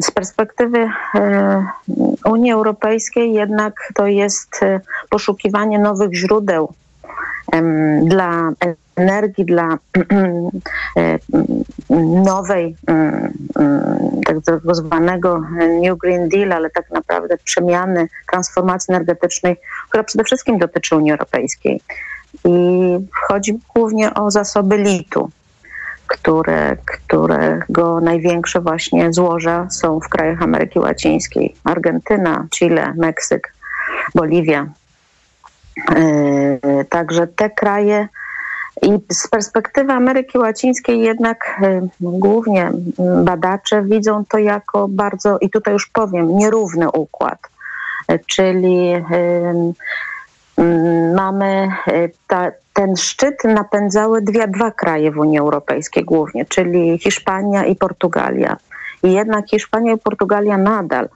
Z 0.00 0.10
perspektywy 0.10 0.78
y, 0.78 0.90
Unii 2.24 2.52
Europejskiej 2.52 3.32
jednak 3.32 3.74
to 3.94 4.06
jest 4.06 4.60
poszukiwanie 5.10 5.78
nowych 5.78 6.14
źródeł 6.14 6.72
dla 8.02 8.52
energii, 8.98 9.44
dla 9.44 9.78
e, 10.96 11.18
nowej, 12.24 12.76
mm, 12.86 13.32
tak 14.26 14.36
zwanego 14.72 15.42
New 15.82 15.98
Green 15.98 16.28
Deal, 16.28 16.52
ale 16.52 16.70
tak 16.70 16.90
naprawdę 16.90 17.38
przemiany, 17.44 18.08
transformacji 18.30 18.94
energetycznej, 18.94 19.56
która 19.88 20.04
przede 20.04 20.24
wszystkim 20.24 20.58
dotyczy 20.58 20.96
Unii 20.96 21.12
Europejskiej. 21.12 21.80
I 22.44 22.50
chodzi 23.28 23.58
głównie 23.74 24.14
o 24.14 24.30
zasoby 24.30 24.76
litu, 24.76 25.30
które, 26.06 26.76
którego 26.86 28.00
największe 28.00 28.60
właśnie 28.60 29.12
złoża 29.12 29.70
są 29.70 30.00
w 30.00 30.08
krajach 30.08 30.42
Ameryki 30.42 30.78
Łacińskiej. 30.78 31.54
Argentyna, 31.64 32.46
Chile, 32.50 32.94
Meksyk, 32.96 33.54
Boliwia. 34.14 34.66
Yy, 35.76 36.84
Także 36.84 37.26
te 37.26 37.50
kraje 37.50 38.08
i 38.82 38.98
z 39.12 39.28
perspektywy 39.28 39.92
Ameryki 39.92 40.38
Łacińskiej 40.38 41.00
jednak 41.00 41.60
y, 41.62 41.88
głównie 42.00 42.72
badacze 43.24 43.82
widzą 43.82 44.24
to 44.28 44.38
jako 44.38 44.88
bardzo, 44.88 45.38
i 45.38 45.50
tutaj 45.50 45.74
już 45.74 45.86
powiem, 45.86 46.36
nierówny 46.36 46.90
układ. 46.90 47.38
Y, 48.12 48.20
Czyli 48.26 48.92
mamy 51.14 51.68
y, 51.88 52.10
ta, 52.26 52.50
ten 52.72 52.96
szczyt 52.96 53.44
napędzały 53.44 54.22
dwie, 54.22 54.48
dwa 54.48 54.70
kraje 54.70 55.10
w 55.12 55.18
Unii 55.18 55.38
Europejskiej 55.38 56.04
głównie, 56.04 56.44
czyli 56.44 56.98
Hiszpania 56.98 57.64
i 57.66 57.76
Portugalia. 57.76 58.56
I 59.02 59.12
jednak 59.12 59.50
Hiszpania 59.50 59.92
i 59.92 59.98
Portugalia 59.98 60.58
nadal 60.58 61.08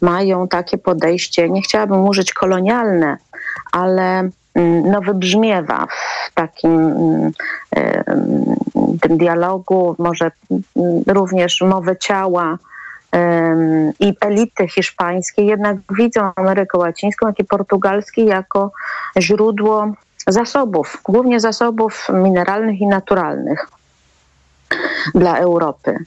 mają 0.00 0.48
takie 0.48 0.78
podejście, 0.78 1.50
nie 1.50 1.62
chciałabym 1.62 2.08
użyć 2.08 2.32
kolonialne, 2.32 3.16
ale 3.72 4.18
mm, 4.54 4.90
no, 4.90 5.00
wybrzmiewa 5.00 5.86
w 5.86 6.34
takim 6.34 6.80
mm, 6.80 7.32
em, 7.70 8.44
tym 9.00 9.18
dialogu, 9.18 9.96
może 9.98 10.30
mm, 10.50 11.02
również 11.06 11.60
mowy 11.60 11.96
ciała 11.96 12.58
i 14.00 14.14
elity 14.20 14.68
hiszpańskie 14.68 15.42
jednak 15.42 15.76
widzą 15.90 16.30
Amerykę 16.36 16.78
Łacińską, 16.78 17.26
jak 17.26 17.38
i 17.38 17.44
portugalski 17.44 18.24
jako 18.24 18.72
źródło 19.18 19.92
zasobów, 20.26 21.00
głównie 21.04 21.40
zasobów 21.40 22.08
mineralnych 22.12 22.80
i 22.80 22.86
naturalnych 22.86 23.68
dla 25.14 25.38
Europy. 25.38 25.98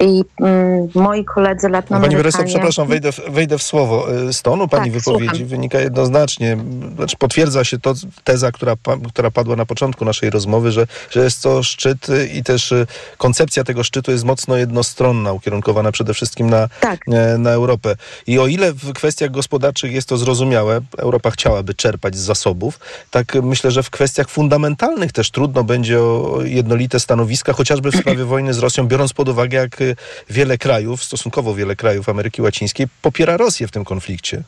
I 0.00 0.24
mm, 0.40 0.88
moi 0.94 1.24
koledzy 1.24 1.60
Pani 1.62 1.72
latinoamerykanie... 1.72 2.22
profesor, 2.22 2.46
przepraszam, 2.46 2.88
wejdę 2.88 3.12
w, 3.12 3.20
wejdę 3.30 3.58
w 3.58 3.62
słowo. 3.62 4.12
Y, 4.28 4.32
Z 4.32 4.42
tonu 4.42 4.68
pani 4.68 4.90
Tak, 4.90 5.00
wypowiedzi 5.00 5.30
słucham. 5.30 5.46
wynika 5.46 5.80
jednoznacznie, 5.80 6.58
znaczy 6.96 7.16
potwierdza 7.16 7.64
się 7.64 7.78
to 7.78 7.94
teza, 8.24 8.52
która, 8.52 8.74
która 9.08 9.30
padła 9.30 9.56
na 9.56 9.66
początku 9.66 10.04
naszej 10.04 10.30
rozmowy, 10.30 10.72
że, 10.72 10.86
że 11.10 11.24
jest 11.24 11.42
to 11.42 11.62
szczyt 11.62 12.08
y, 12.08 12.26
i 12.26 12.42
też 12.42 12.72
y, 12.72 12.86
koncepcja 13.18 13.64
tego 13.64 13.84
szczytu 13.84 14.10
jest 14.12 14.24
mocno 14.24 14.56
jednostronna, 14.56 15.32
ukierunkowana 15.32 15.92
przede 15.92 16.14
wszystkim 16.14 16.50
na, 16.50 16.68
Tak. 16.80 17.00
e, 17.08 17.38
na 17.38 17.50
Europę. 17.50 17.96
I 18.26 18.38
o 18.38 18.46
ile 18.46 18.72
w 18.72 18.92
kwestiach 18.92 19.30
gospodarczych 19.30 19.92
jest 19.92 20.08
to 20.08 20.16
zrozumiałe, 20.16 20.80
Europa 20.98 21.30
chciałaby 21.30 21.74
czerpać 21.74 22.16
z 22.16 22.20
zasobów, 22.20 22.78
tak 23.10 23.34
myślę, 23.42 23.70
że 23.70 23.82
w 23.82 23.90
kwestiach 23.90 24.28
fundamentalnych 24.28 25.12
też 25.12 25.30
trudno 25.30 25.64
będzie 25.64 26.00
o 26.00 26.38
jednolite 26.44 27.00
stanowiska, 27.00 27.52
chociażby 27.52 27.90
w 27.92 27.96
sprawie 27.96 28.24
wojny 28.34 28.54
z 28.54 28.58
Rosją, 28.58 28.86
biorąc 28.88 29.12
pod 29.12 29.28
uwagę, 29.28 29.58
jak 29.58 29.89
wiele 30.30 30.58
krajów, 30.58 31.04
stosunkowo 31.04 31.54
wiele 31.54 31.76
krajów 31.76 32.08
Ameryki 32.08 32.42
Łacińskiej 32.42 32.86
popiera 33.02 33.36
Rosję 33.36 33.66
w 33.66 33.70
tym 33.70 33.84
konflikcie. 33.84 34.42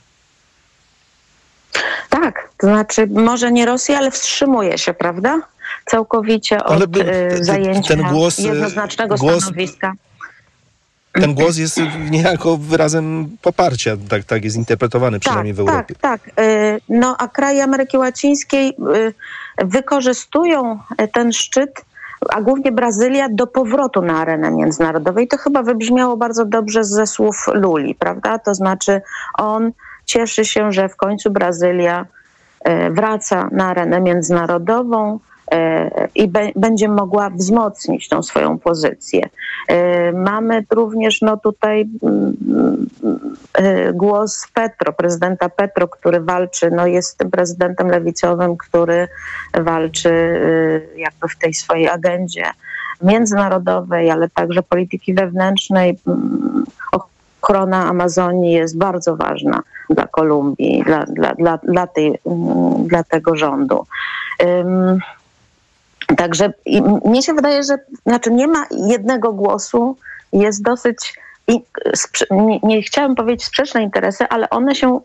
Tak, 2.11 2.49
to 2.59 2.67
znaczy 2.67 3.07
może 3.07 3.53
nie 3.53 3.67
Rosja, 3.67 3.99
ale 3.99 4.11
wstrzymuje 4.11 4.79
się, 4.79 4.95
prawda? 4.95 5.41
Całkowicie 5.87 6.65
od 6.65 6.87
by- 6.87 7.13
e, 7.13 7.45
zajęcia 7.45 7.89
ten 7.97 8.03
głos, 8.03 8.39
e, 8.39 8.43
jednoznacznego 8.43 9.15
głos- 9.15 9.41
stanowiska. 9.45 9.93
Ten 11.13 11.35
głos 11.35 11.57
jest 11.57 11.81
niejako 12.11 12.57
wyrazem 12.57 13.37
poparcia, 13.43 13.97
tak, 14.09 14.25
tak 14.25 14.45
jest 14.45 14.57
interpretowany 14.57 15.21
przynajmniej 15.21 15.55
w 15.55 15.61
Europie. 15.61 15.95
Tak, 16.01 16.21
tak. 16.25 16.45
Y, 16.45 16.81
No 16.89 17.17
a 17.19 17.29
kraje 17.29 17.65
Ameryki 17.65 17.99
Łacińskiej 17.99 18.77
wykorzystują 19.65 20.79
ten 21.13 21.33
szczyt, 21.33 21.85
a 22.31 22.41
głównie 22.41 22.73
Brazylia, 22.73 23.29
do 23.31 23.47
powrotu 23.47 24.03
na 24.03 24.21
arenę 24.21 24.51
międzynarodową. 24.51 25.21
I 25.21 25.29
to 25.29 25.37
chyba 25.37 25.63
wybrzmiało 25.63 26.17
bardzo 26.17 26.45
dobrze 26.45 26.85
ze 26.85 27.07
słów 27.07 27.47
Luli, 27.55 27.95
prawda? 27.95 28.39
To 28.39 28.55
znaczy 28.55 29.03
on 29.39 29.73
cieszy 30.05 30.45
się, 30.45 30.73
że 30.73 30.89
w 30.89 30.97
końcu 30.97 31.31
Brazylia 31.31 32.07
y, 32.69 32.91
wraca 32.91 33.49
na 33.53 33.69
arenę 33.69 34.01
międzynarodową 34.01 35.19
i 36.15 36.29
be, 36.29 36.51
będzie 36.57 36.89
mogła 36.89 37.31
wzmocnić 37.31 38.09
tą 38.09 38.23
swoją 38.23 38.59
pozycję. 38.59 39.29
Y, 39.71 40.13
Mamy 40.15 40.65
również 40.71 41.23
no 41.23 41.37
tutaj 41.37 41.89
mm, 42.03 42.37
y, 43.61 43.93
głos 43.93 44.47
Petro, 44.55 44.93
prezydenta 44.93 45.49
Petro, 45.49 45.89
który 45.89 46.21
walczy, 46.21 46.71
no 46.71 46.87
jest 46.87 47.19
tym 47.19 47.31
prezydentem 47.31 47.89
lewicowym, 47.89 48.57
który 48.57 49.09
walczy 49.55 50.09
y, 50.09 50.89
jakby 50.97 51.29
w 51.29 51.39
tej 51.39 51.55
swojej 51.55 51.89
agendzie 51.89 52.45
międzynarodowej, 53.03 54.11
ale 54.11 54.29
także 54.29 54.63
polityki 54.63 55.15
wewnętrznej. 55.15 55.99
Mm, 56.07 56.65
Ochrona 57.43 57.87
Amazonii 57.87 58.53
jest 58.53 58.79
bardzo 58.79 59.17
ważna 59.17 59.63
dla 59.91 60.07
Kolumbii, 60.07 60.83
dla, 60.87 61.05
dla, 61.05 61.35
dla, 61.35 61.59
dla, 61.59 61.87
tej, 61.87 62.19
mm, 62.27 62.87
dla 62.87 63.05
tego 63.05 63.37
rządu. 63.37 63.87
Także 66.17 66.53
i 66.67 66.83
mnie 66.83 67.23
się 67.23 67.35
wydaje, 67.35 67.63
że 67.63 67.79
znaczy 68.07 68.31
nie 68.31 68.49
ma 68.49 68.67
jednego 68.71 69.33
głosu, 69.33 69.97
jest 70.33 70.63
dosyć, 70.63 71.15
i, 71.49 71.63
nie, 72.31 72.61
nie 72.63 72.83
chciałam 72.83 73.15
powiedzieć 73.15 73.45
sprzeczne 73.47 73.83
interesy, 73.83 74.29
ale 74.29 74.51
one 74.51 74.75
się 74.75 75.01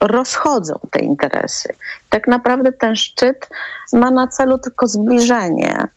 rozchodzą, 0.00 0.78
te 0.90 1.00
interesy. 1.00 1.74
Tak 2.10 2.28
naprawdę 2.28 2.72
ten 2.72 2.96
szczyt 2.96 3.48
ma 3.92 4.10
na 4.10 4.28
celu 4.28 4.58
tylko 4.58 4.86
zbliżenie 4.86 5.88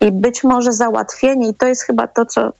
i 0.00 0.12
być 0.12 0.44
może 0.44 0.72
załatwienie, 0.72 1.48
i 1.48 1.54
to 1.54 1.66
jest 1.66 1.82
chyba 1.82 2.06
to, 2.06 2.26
co 2.26 2.52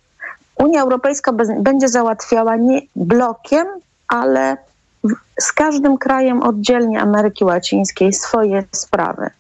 Unia 0.57 0.83
Europejska 0.83 1.33
bez, 1.33 1.49
będzie 1.61 1.89
załatwiała 1.89 2.57
nie 2.57 2.81
blokiem, 2.97 3.67
ale 4.09 4.57
w, 5.05 5.13
z 5.41 5.53
każdym 5.53 5.99
krajem 5.99 6.43
oddzielnie 6.43 7.01
Ameryki 7.01 7.45
Łacińskiej 7.45 8.13
swoje 8.13 8.65
sprawy 8.73 9.31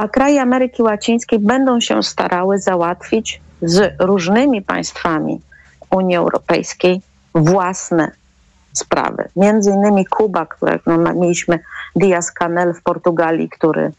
a 0.00 0.08
kraje 0.08 0.42
Ameryki 0.42 0.82
Łacińskiej 0.82 1.38
będą 1.38 1.80
się 1.80 2.02
starały 2.02 2.58
załatwić 2.58 3.40
z 3.62 3.94
różnymi 3.98 4.62
państwami 4.62 5.40
Unii 5.90 6.16
Europejskiej 6.16 7.00
własne 7.34 8.10
sprawy. 8.72 9.28
Między 9.36 9.70
innymi 9.70 10.06
Kuba, 10.06 10.46
która 10.46 10.78
no, 10.86 11.14
mieliśmy 11.14 11.58
Diaz-Canel 11.96 12.74
w 12.74 12.82
Portugalii, 12.82 13.48
który 13.48 13.92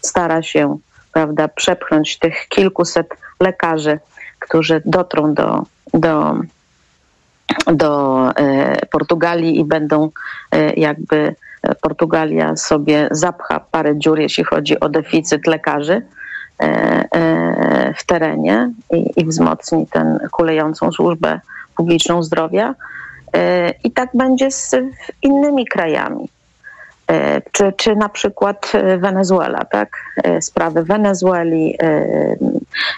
stara 0.00 0.42
się 0.42 0.78
prawda, 1.12 1.48
przepchnąć 1.48 2.18
tych 2.18 2.48
kilkuset 2.48 3.08
lekarzy, 3.40 3.98
którzy 4.38 4.82
dotrą 4.84 5.34
do, 5.34 5.62
do, 5.94 6.36
do 7.66 8.22
e, 8.36 8.86
Portugalii 8.86 9.60
i 9.60 9.64
będą 9.64 10.10
e, 10.50 10.74
jakby 10.74 11.34
Portugalia 11.80 12.56
sobie 12.56 13.08
zapcha 13.10 13.60
parę 13.60 13.98
dziur, 13.98 14.20
jeśli 14.20 14.44
chodzi 14.44 14.80
o 14.80 14.88
deficyt 14.88 15.46
lekarzy 15.46 16.02
e, 16.60 16.64
e, 17.14 17.94
w 17.96 18.06
terenie 18.06 18.70
i, 18.92 19.20
i 19.20 19.24
wzmocni 19.24 19.86
tę 19.86 20.18
kulejącą 20.32 20.92
służbę 20.92 21.40
publiczną 21.76 22.22
zdrowia. 22.22 22.74
E, 23.32 23.70
I 23.84 23.90
tak 23.90 24.10
będzie 24.14 24.50
z 24.50 24.74
innymi 25.22 25.66
krajami. 25.66 26.28
E, 27.10 27.42
Czy, 27.52 27.72
czy 27.72 27.96
na 27.96 28.08
przykład 28.08 28.72
e, 28.74 28.98
Wenezuela, 28.98 29.64
tak? 29.64 29.96
E, 30.24 30.42
Sprawy 30.42 30.82
Wenezueli. 30.82 31.78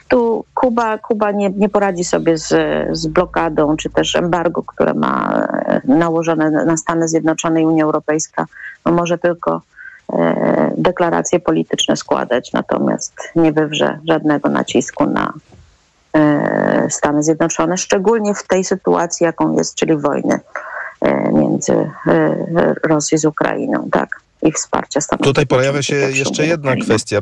Tu 0.09 0.45
Kuba, 0.55 0.99
Kuba 0.99 1.31
nie, 1.31 1.51
nie 1.51 1.69
poradzi 1.69 2.05
sobie 2.05 2.39
z, 2.39 2.49
z 2.91 3.07
blokadą, 3.07 3.77
czy 3.77 3.91
też 3.91 4.17
embargo, 4.17 4.63
które 4.63 4.95
ma 4.95 5.47
nałożone 5.85 6.51
na 6.51 6.77
Stany 6.77 7.09
Zjednoczone 7.09 7.63
i 7.63 7.67
Unia 7.67 7.85
Europejska. 7.85 8.47
No 8.87 8.93
może 8.93 9.19
tylko 9.19 9.61
deklaracje 10.77 11.41
polityczne 11.41 11.97
składać, 11.97 12.53
natomiast 12.53 13.15
nie 13.37 13.53
wywrze 13.53 13.99
żadnego 14.09 14.49
nacisku 14.49 15.07
na 15.07 15.33
Stany 16.89 17.23
Zjednoczone, 17.23 17.77
szczególnie 17.77 18.35
w 18.35 18.47
tej 18.47 18.65
sytuacji, 18.65 19.25
jaką 19.25 19.57
jest, 19.57 19.75
czyli 19.75 19.97
wojny 19.97 20.41
między 21.39 21.73
e, 22.07 22.75
Rosją 22.85 23.19
z 23.19 23.25
Ukrainą, 23.25 23.89
tak? 23.93 24.21
I 24.43 24.53
wsparcia 24.53 25.01
Stanów 25.01 25.25
Tutaj 25.25 25.47
pojawia 25.47 25.83
się 25.83 25.97
jeszcze 25.97 26.47
jedna 26.47 26.71
Ukrainę. 26.71 26.85
kwestia. 26.85 27.19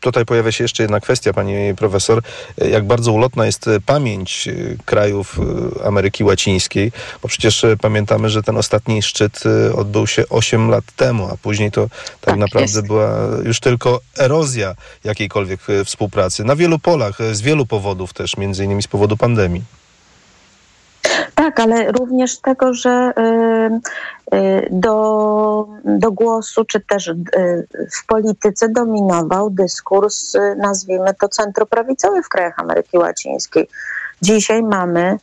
Tutaj 0.00 0.24
pojawia 0.24 0.52
się 0.52 0.64
jeszcze 0.64 0.82
jedna 0.82 1.00
kwestia, 1.00 1.32
pani 1.32 1.74
profesor. 1.76 2.22
Jak 2.70 2.84
bardzo 2.84 3.12
ulotna 3.12 3.46
jest 3.46 3.70
pamięć 3.86 4.48
y, 4.48 4.76
krajów 4.84 5.38
Ameryki 5.84 6.24
Łacińskiej, 6.24 6.92
bo 7.22 7.28
przecież 7.28 7.66
pamiętamy, 7.80 8.30
że 8.30 8.42
ten 8.42 8.56
ostatni 8.56 9.02
szczyt 9.02 9.40
odbył 9.76 10.06
się 10.06 10.28
8 10.28 10.70
lat 10.70 10.84
temu, 10.96 11.28
a 11.32 11.36
później 11.36 11.70
to 11.70 11.88
tak, 12.20 12.36
naprawdę 12.36 12.62
jest. 12.62 12.86
była 12.86 13.10
już 13.44 13.60
tylko 13.60 14.00
erozja 14.18 14.74
jakiejkolwiek 15.04 15.60
współpracy. 15.84 16.44
Na 16.44 16.56
wielu 16.56 16.78
polach, 16.78 17.18
z 17.32 17.40
wielu 17.40 17.66
powodów 17.66 18.12
też, 18.12 18.36
między 18.36 18.64
innymi 18.64 18.82
z 18.82 18.88
powodu 18.88 19.16
pandemii. 19.16 19.62
Tak, 21.34 21.60
ale 21.60 21.92
również 21.92 22.38
tego, 22.38 22.74
że 22.74 23.12
y, 24.32 24.36
y, 24.36 24.68
do, 24.70 25.68
do 25.84 26.12
głosu, 26.12 26.64
czy 26.64 26.80
też 26.80 27.08
y, 27.08 27.14
w 27.96 28.06
polityce 28.06 28.68
dominował 28.68 29.50
dyskurs, 29.50 30.32
nazwijmy 30.56 31.14
to 31.14 31.28
centroprawicowy 31.28 32.22
w 32.22 32.28
krajach 32.28 32.58
Ameryki 32.58 32.98
Łacińskiej. 32.98 33.68
Dzisiaj 34.22 34.62
mamy 34.62 35.18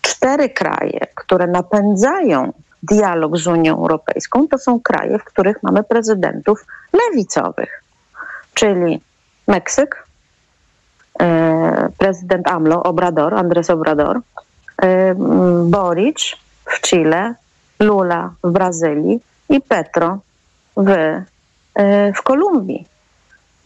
cztery 0.00 0.48
kraje, 0.48 1.06
które 1.14 1.46
napędzają 1.46 2.52
dialog 2.82 3.36
z 3.36 3.46
Unią 3.46 3.76
Europejską. 3.76 4.48
To 4.48 4.58
są 4.58 4.80
kraje, 4.80 5.18
w 5.18 5.24
których 5.24 5.62
mamy 5.62 5.82
prezydentów 5.82 6.64
lewicowych, 6.92 7.82
czyli 8.54 9.00
Meksyk, 9.48 10.09
prezydent 11.98 12.48
AMLO, 12.48 12.82
Obrador, 12.82 13.34
Andres 13.34 13.70
Obrador, 13.70 14.20
e, 14.82 15.14
Boric 15.64 16.36
w 16.64 16.80
Chile, 16.80 17.34
Lula 17.80 18.32
w 18.44 18.50
Brazylii 18.50 19.20
i 19.48 19.60
Petro 19.60 20.18
w, 20.76 20.88
e, 21.74 22.12
w 22.12 22.22
Kolumbii. 22.22 22.86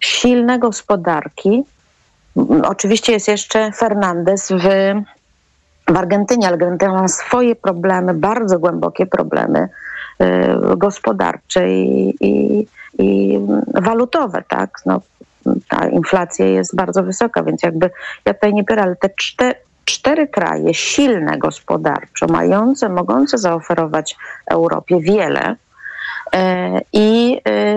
Silne 0.00 0.58
gospodarki. 0.58 1.64
M, 2.36 2.62
Oczywiście 2.64 3.12
jest 3.12 3.28
jeszcze 3.28 3.72
Fernandez 3.72 4.52
w, 4.52 4.64
w 5.92 5.96
Argentynie. 5.96 6.48
Argentyna 6.48 6.92
ma 6.92 7.08
swoje 7.08 7.56
problemy, 7.56 8.14
bardzo 8.14 8.58
głębokie 8.58 9.06
problemy 9.06 9.68
e, 10.18 10.76
gospodarcze 10.76 11.70
i, 11.70 12.14
i, 12.20 12.66
i 12.98 13.38
walutowe, 13.74 14.42
tak? 14.48 14.70
No, 14.86 15.00
ta 15.68 15.88
inflacja 15.88 16.46
jest 16.46 16.76
bardzo 16.76 17.02
wysoka, 17.02 17.42
więc 17.42 17.62
jakby 17.62 17.90
ja 18.24 18.35
tutaj 18.35 18.54
nie 18.54 18.64
biorę, 18.64 18.83
ale 18.83 18.96
te 18.96 19.11
cztery, 19.11 19.54
cztery 19.85 20.28
kraje 20.28 20.74
silne 20.74 21.38
gospodarczo, 21.38 22.26
mające, 22.26 22.88
mogące 22.88 23.38
zaoferować 23.38 24.16
Europie 24.50 25.00
wiele 25.00 25.57
e, 26.33 26.80
i 26.92 27.40
e, 27.44 27.74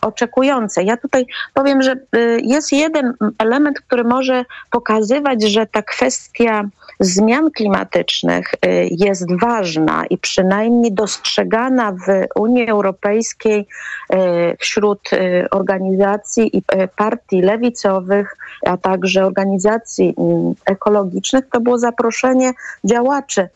oczekujące. 0.00 0.82
Ja 0.82 0.96
tutaj 0.96 1.26
powiem, 1.54 1.82
że 1.82 1.92
e, 1.92 2.18
jest 2.42 2.72
jeden 2.72 3.14
element, 3.38 3.80
który 3.80 4.04
może 4.04 4.44
pokazywać, 4.70 5.42
że 5.42 5.66
ta 5.66 5.82
kwestia 5.82 6.64
zmian 7.00 7.50
klimatycznych 7.50 8.46
e, 8.62 8.86
jest 8.86 9.40
ważna 9.40 10.06
i 10.10 10.18
przynajmniej 10.18 10.92
dostrzegana 10.92 11.92
w 11.92 12.06
Unii 12.40 12.68
Europejskiej 12.68 13.66
e, 14.10 14.56
wśród 14.56 15.10
organizacji 15.50 16.56
i 16.56 16.62
partii 16.96 17.42
lewicowych, 17.42 18.36
a 18.66 18.76
także 18.76 19.26
organizacji 19.26 20.14
mm, 20.18 20.54
ekologicznych, 20.64 21.44
to 21.52 21.60
było 21.60 21.78
zaproszenie 21.78 22.52
działaczy, 22.84 23.48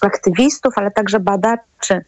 aktywistów, 0.00 0.74
ale 0.76 0.90
także 0.90 1.20
badaczy 1.20 2.04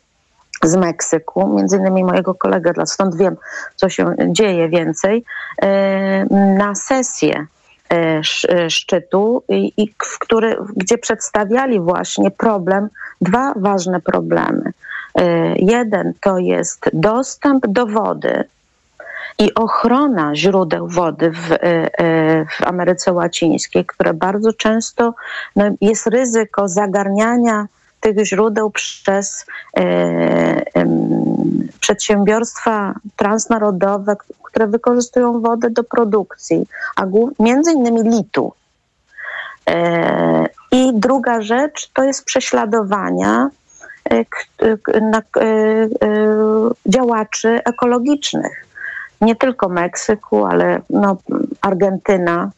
z 0.63 0.77
Meksyku, 0.77 1.49
między 1.49 1.77
innymi 1.77 2.05
mojego 2.05 2.35
kolegę, 2.35 2.73
dla- 2.73 2.87
stąd 2.87 3.17
wiem, 3.17 3.37
co 3.77 3.89
się 3.89 4.15
dzieje 4.29 4.69
więcej, 4.69 5.25
e, 5.63 6.25
na 6.57 6.75
sesję 6.75 7.47
e, 7.91 8.21
e, 8.49 8.71
szczytu, 8.71 9.43
w 10.05 10.19
który, 10.19 10.57
gdzie 10.77 10.99
przedstawiali 10.99 11.81
właśnie 11.81 12.31
problem, 12.31 12.89
dwa 13.21 13.53
ważne 13.57 14.01
problemy. 14.01 14.73
Jeden 15.57 16.13
to 16.21 16.39
jest 16.39 16.91
dostęp 16.93 17.67
do 17.67 17.87
wody 17.87 18.45
i 19.39 19.55
ochrona 19.55 20.37
źródeł 20.37 20.89
wody 20.89 21.31
w, 21.31 21.49
w 22.59 22.63
Ameryce 22.67 23.13
Łacińskiej, 23.13 23.85
które 23.85 24.15
bardzo 24.15 24.53
często 24.53 25.15
no, 25.57 25.65
jest 25.81 26.07
ryzyko 26.07 26.69
zagarniania 26.69 27.67
tych 28.03 28.27
źródeł 28.27 28.71
przez 28.71 29.47
e, 29.77 30.85
przedsiębiorstwa 31.81 32.95
transnarodowe, 33.17 34.17
które 34.43 34.67
wykorzystują 34.67 35.41
wodę 35.41 35.71
do 35.71 35.85
produkcji, 35.85 36.67
a 36.97 37.03
między 37.39 37.73
innymi 37.73 38.03
litu. 38.03 38.53
E, 39.71 40.47
I 40.73 40.91
druga 40.95 41.43
rzecz 41.43 41.91
to 41.95 42.05
jest 42.05 42.25
prześladowania 42.25 43.51
e, 44.11 44.25
działaczy 46.87 47.61
ekologicznych. 47.65 48.67
Nie 49.21 49.37
tylko 49.37 49.69
Meksyku, 49.69 50.47
ale 50.47 50.81
no, 50.91 51.17
Argentyna, 51.61 52.51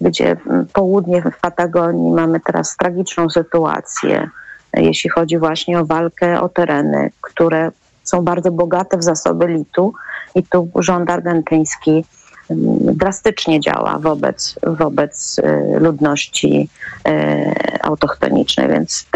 gdzie 0.00 0.36
południe 0.72 1.22
w 1.22 1.40
Patagonii 1.40 2.12
mamy 2.12 2.40
teraz 2.40 2.76
tragiczną 2.76 3.30
sytuację, 3.30 4.30
jeśli 4.74 5.10
chodzi 5.10 5.38
właśnie 5.38 5.80
o 5.80 5.86
walkę 5.86 6.40
o 6.40 6.48
tereny, 6.48 7.10
które 7.20 7.70
są 8.04 8.22
bardzo 8.22 8.50
bogate 8.50 8.98
w 8.98 9.04
zasoby 9.04 9.46
litu 9.46 9.92
i 10.34 10.42
tu 10.42 10.68
rząd 10.74 11.10
argentyński 11.10 12.04
mm, 12.50 12.96
drastycznie 12.96 13.60
działa 13.60 13.98
wobec, 13.98 14.54
wobec 14.62 15.38
e, 15.38 15.78
ludności 15.78 16.68
e, 17.08 17.52
autochtonicznej, 17.82 18.68
więc 18.68 19.06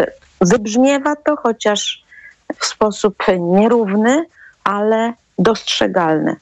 wybrzmiewa 0.40 1.16
to 1.16 1.36
chociaż 1.36 2.04
w 2.58 2.66
sposób 2.66 3.14
nierówny, 3.38 4.24
ale 4.64 5.12
dostrzegalny. 5.38 6.36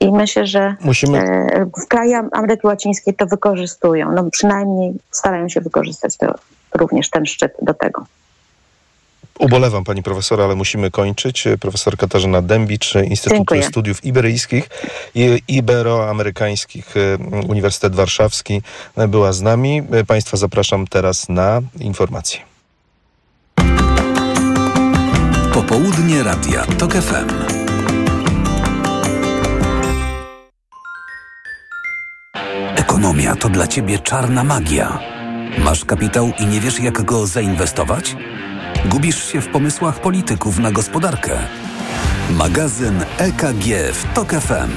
I 0.00 0.12
myślę, 0.12 0.46
że 0.46 0.74
Musimy- 0.80 1.18
e, 1.18 1.66
w 1.84 1.88
krajach 1.88 2.24
Ameryki 2.32 2.66
Łacińskiej 2.66 3.14
to 3.14 3.26
wykorzystują. 3.26 4.12
No 4.12 4.30
przynajmniej 4.30 4.94
starają 5.10 5.48
się 5.48 5.60
wykorzystać 5.60 6.16
to, 6.16 6.34
również 6.74 7.10
ten 7.10 7.26
szczyt 7.26 7.52
do 7.62 7.74
tego. 7.74 8.06
Ubolewam 9.38 9.84
pani 9.84 10.02
profesor, 10.02 10.40
ale 10.40 10.54
musimy 10.54 10.90
kończyć. 10.90 11.44
Profesor 11.60 11.96
Katarzyna 11.96 12.42
Dębicz, 12.42 12.94
Instytut 12.94 13.38
Dziękuję. 13.38 13.62
Studiów 13.62 14.04
Iberyjskich 14.04 14.68
i 15.14 15.42
Iberoamerykańskich 15.48 16.96
y, 16.96 17.18
Uniwersytet 17.48 17.94
Warszawski 17.94 18.62
była 19.08 19.32
z 19.32 19.42
nami. 19.42 19.82
Państwa 20.06 20.36
zapraszam 20.36 20.86
teraz 20.86 21.28
na 21.28 21.60
informacje. 21.80 22.40
Popołudnie 25.54 26.22
Radia 26.22 26.64
TOK 26.78 26.92
FM. 26.92 27.58
Ekonomia 32.76 33.36
to 33.36 33.48
dla 33.48 33.66
ciebie 33.66 33.98
czarna 33.98 34.44
magia. 34.44 34.98
Masz 35.58 35.84
kapitał 35.84 36.32
i 36.38 36.46
nie 36.46 36.60
wiesz, 36.60 36.80
jak 36.80 37.02
go 37.02 37.26
zainwestować? 37.26 38.16
Gubisz 38.84 39.32
się 39.32 39.40
w 39.40 39.48
pomysłach 39.48 40.00
polityków 40.00 40.58
na 40.58 40.72
gospodarkę. 40.72 41.38
Magazyn 42.30 43.04
EKG 43.18 43.92
w 43.92 44.14
TOK 44.14 44.30
FM. 44.30 44.70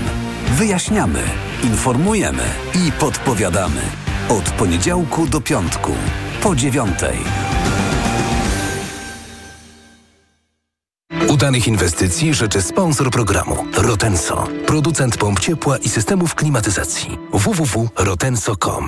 Wyjaśniamy, 0.52 1.20
informujemy 1.64 2.44
i 2.88 2.92
podpowiadamy. 2.92 3.82
Od 4.30 4.50
poniedziałku 4.50 5.28
do 5.28 5.42
piątku, 5.42 5.92
po 6.42 6.56
dziewiątej. 6.56 7.18
Udanych 11.30 11.68
inwestycji 11.68 12.34
życzy 12.34 12.62
sponsor 12.62 13.12
programu 13.12 13.66
Rotenso, 13.78 14.48
producent 14.68 15.18
pomp 15.18 15.40
ciepła 15.40 15.78
i 15.78 15.90
systemów 15.90 16.36
klimatyzacji 16.36 17.18
www.rotenso.com. 17.34 18.88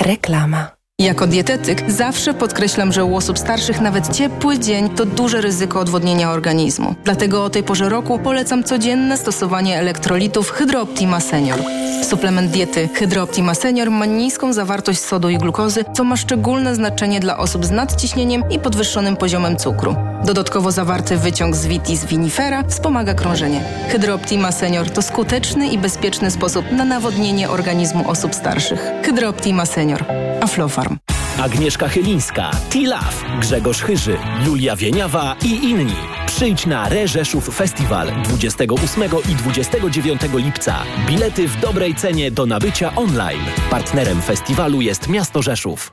Reklama. 0.00 0.75
Jako 1.00 1.26
dietetyk 1.26 1.90
zawsze 1.90 2.34
podkreślam, 2.34 2.92
że 2.92 3.04
u 3.04 3.16
osób 3.16 3.38
starszych 3.38 3.80
nawet 3.80 4.16
ciepły 4.16 4.58
dzień 4.58 4.88
to 4.88 5.06
duże 5.06 5.40
ryzyko 5.40 5.80
odwodnienia 5.80 6.30
organizmu. 6.30 6.94
Dlatego 7.04 7.44
o 7.44 7.50
tej 7.50 7.62
porze 7.62 7.88
roku 7.88 8.18
polecam 8.18 8.64
codzienne 8.64 9.16
stosowanie 9.16 9.78
elektrolitów 9.78 10.50
Hydrooptima 10.50 11.20
Senior. 11.20 11.58
Suplement 12.02 12.50
diety 12.50 12.88
Hydrooptima 12.94 13.54
Senior 13.54 13.90
ma 13.90 14.06
niską 14.06 14.52
zawartość 14.52 15.00
sodu 15.00 15.28
i 15.28 15.38
glukozy, 15.38 15.84
co 15.94 16.04
ma 16.04 16.16
szczególne 16.16 16.74
znaczenie 16.74 17.20
dla 17.20 17.38
osób 17.38 17.64
z 17.64 17.70
nadciśnieniem 17.70 18.42
i 18.50 18.58
podwyższonym 18.58 19.16
poziomem 19.16 19.56
cukru. 19.56 19.96
Dodatkowo 20.24 20.72
zawarty 20.72 21.16
wyciąg 21.16 21.56
z 21.56 21.66
vitis 21.66 22.04
vinifera 22.04 22.62
wspomaga 22.62 23.14
krążenie. 23.14 23.64
Hydrooptima 23.88 24.52
Senior 24.52 24.90
to 24.90 25.02
skuteczny 25.02 25.68
i 25.68 25.78
bezpieczny 25.78 26.30
sposób 26.30 26.72
na 26.72 26.84
nawodnienie 26.84 27.50
organizmu 27.50 28.10
osób 28.10 28.34
starszych. 28.34 28.90
Hydrooptima 29.04 29.66
Senior. 29.66 30.04
Aflofarm. 30.40 30.96
Agnieszka 31.40 31.88
Chylińska, 31.88 32.50
Tilaf, 32.70 33.24
Grzegorz 33.40 33.82
Chyży, 33.82 34.16
Julia 34.46 34.76
Wieniawa 34.76 35.36
i 35.44 35.64
inni. 35.64 35.94
Przyjdź 36.26 36.66
na 36.66 36.88
Re 36.88 37.08
Rzeszów 37.08 37.56
Festiwal 37.56 38.12
28 38.24 39.02
i 39.28 39.34
29 39.34 40.20
lipca. 40.34 40.74
Bilety 41.08 41.48
w 41.48 41.60
dobrej 41.60 41.94
cenie 41.94 42.30
do 42.30 42.46
nabycia 42.46 42.94
online. 42.94 43.44
Partnerem 43.70 44.22
festiwalu 44.22 44.80
jest 44.80 45.08
miasto 45.08 45.42
Rzeszów. 45.42 45.92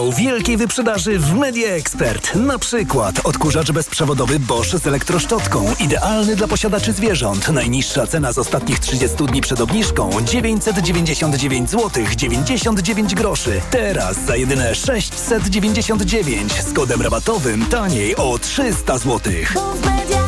Finał 0.00 0.12
wielkiej 0.12 0.56
wyprzedaży 0.56 1.18
w 1.18 1.34
Media 1.34 1.68
Expert. 1.68 2.34
Na 2.34 2.58
przykład 2.58 3.20
odkurzacz 3.24 3.72
bezprzewodowy 3.72 4.38
Bosch 4.38 4.78
z 4.78 4.86
elektroszczotką. 4.86 5.74
Idealny 5.80 6.36
dla 6.36 6.48
posiadaczy 6.48 6.92
zwierząt. 6.92 7.48
Najniższa 7.48 8.06
cena 8.06 8.32
z 8.32 8.38
ostatnich 8.38 8.78
30 8.78 9.16
dni 9.16 9.40
przed 9.40 9.60
obniżką 9.60 10.10
999 10.24 11.70
zł 11.70 12.04
99 12.16 13.14
groszy. 13.14 13.60
Teraz 13.70 14.16
za 14.26 14.36
jedyne 14.36 14.74
699 14.74 16.52
z 16.52 16.72
kodem 16.72 17.02
rabatowym 17.02 17.66
taniej 17.66 18.16
o 18.16 18.38
300 18.38 18.98
zł. 18.98 19.32
Media 19.84 20.19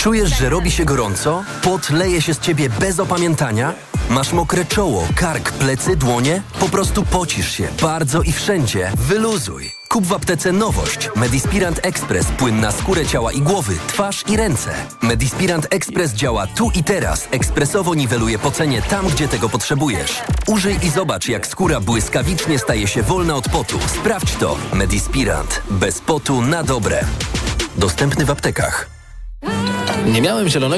Czujesz, 0.00 0.38
że 0.38 0.48
robi 0.48 0.70
się 0.70 0.84
gorąco? 0.84 1.44
Pot 1.62 1.90
leje 1.90 2.22
się 2.22 2.34
z 2.34 2.40
ciebie 2.40 2.68
bez 2.70 3.00
opamiętania? 3.00 3.72
Masz 4.10 4.32
mokre 4.32 4.64
czoło, 4.64 5.08
kark, 5.14 5.52
plecy, 5.52 5.96
dłonie? 5.96 6.42
Po 6.60 6.68
prostu 6.68 7.04
pocisz 7.04 7.52
się 7.52 7.68
bardzo 7.82 8.22
i 8.22 8.32
wszędzie. 8.32 8.92
Wyluzuj. 8.96 9.72
Kup 9.88 10.06
w 10.06 10.12
aptece 10.12 10.52
nowość. 10.52 11.10
Medispirant 11.16 11.80
Express. 11.86 12.26
Płyn 12.26 12.60
na 12.60 12.72
skórę 12.72 13.06
ciała 13.06 13.32
i 13.32 13.40
głowy, 13.40 13.74
twarz 13.86 14.24
i 14.28 14.36
ręce. 14.36 14.70
Medispirant 15.02 15.66
Express 15.70 16.12
działa 16.12 16.46
tu 16.46 16.70
i 16.74 16.84
teraz. 16.84 17.28
Ekspresowo 17.30 17.94
niweluje 17.94 18.38
pocenie 18.38 18.82
tam, 18.82 19.08
gdzie 19.08 19.28
tego 19.28 19.48
potrzebujesz. 19.48 20.22
Użyj 20.46 20.78
i 20.82 20.90
zobacz, 20.90 21.28
jak 21.28 21.46
skóra 21.46 21.80
błyskawicznie 21.80 22.58
staje 22.58 22.88
się 22.88 23.02
wolna 23.02 23.34
od 23.34 23.48
potu. 23.48 23.78
Sprawdź 23.86 24.34
to. 24.36 24.56
Medispirant. 24.72 25.62
Bez 25.70 26.00
potu 26.00 26.42
na 26.42 26.62
dobre. 26.62 27.04
Dostępny 27.76 28.24
w 28.24 28.30
aptekach. 28.30 28.99
Nie 30.12 30.22
miałem 30.22 30.48
zielonego 30.48 30.60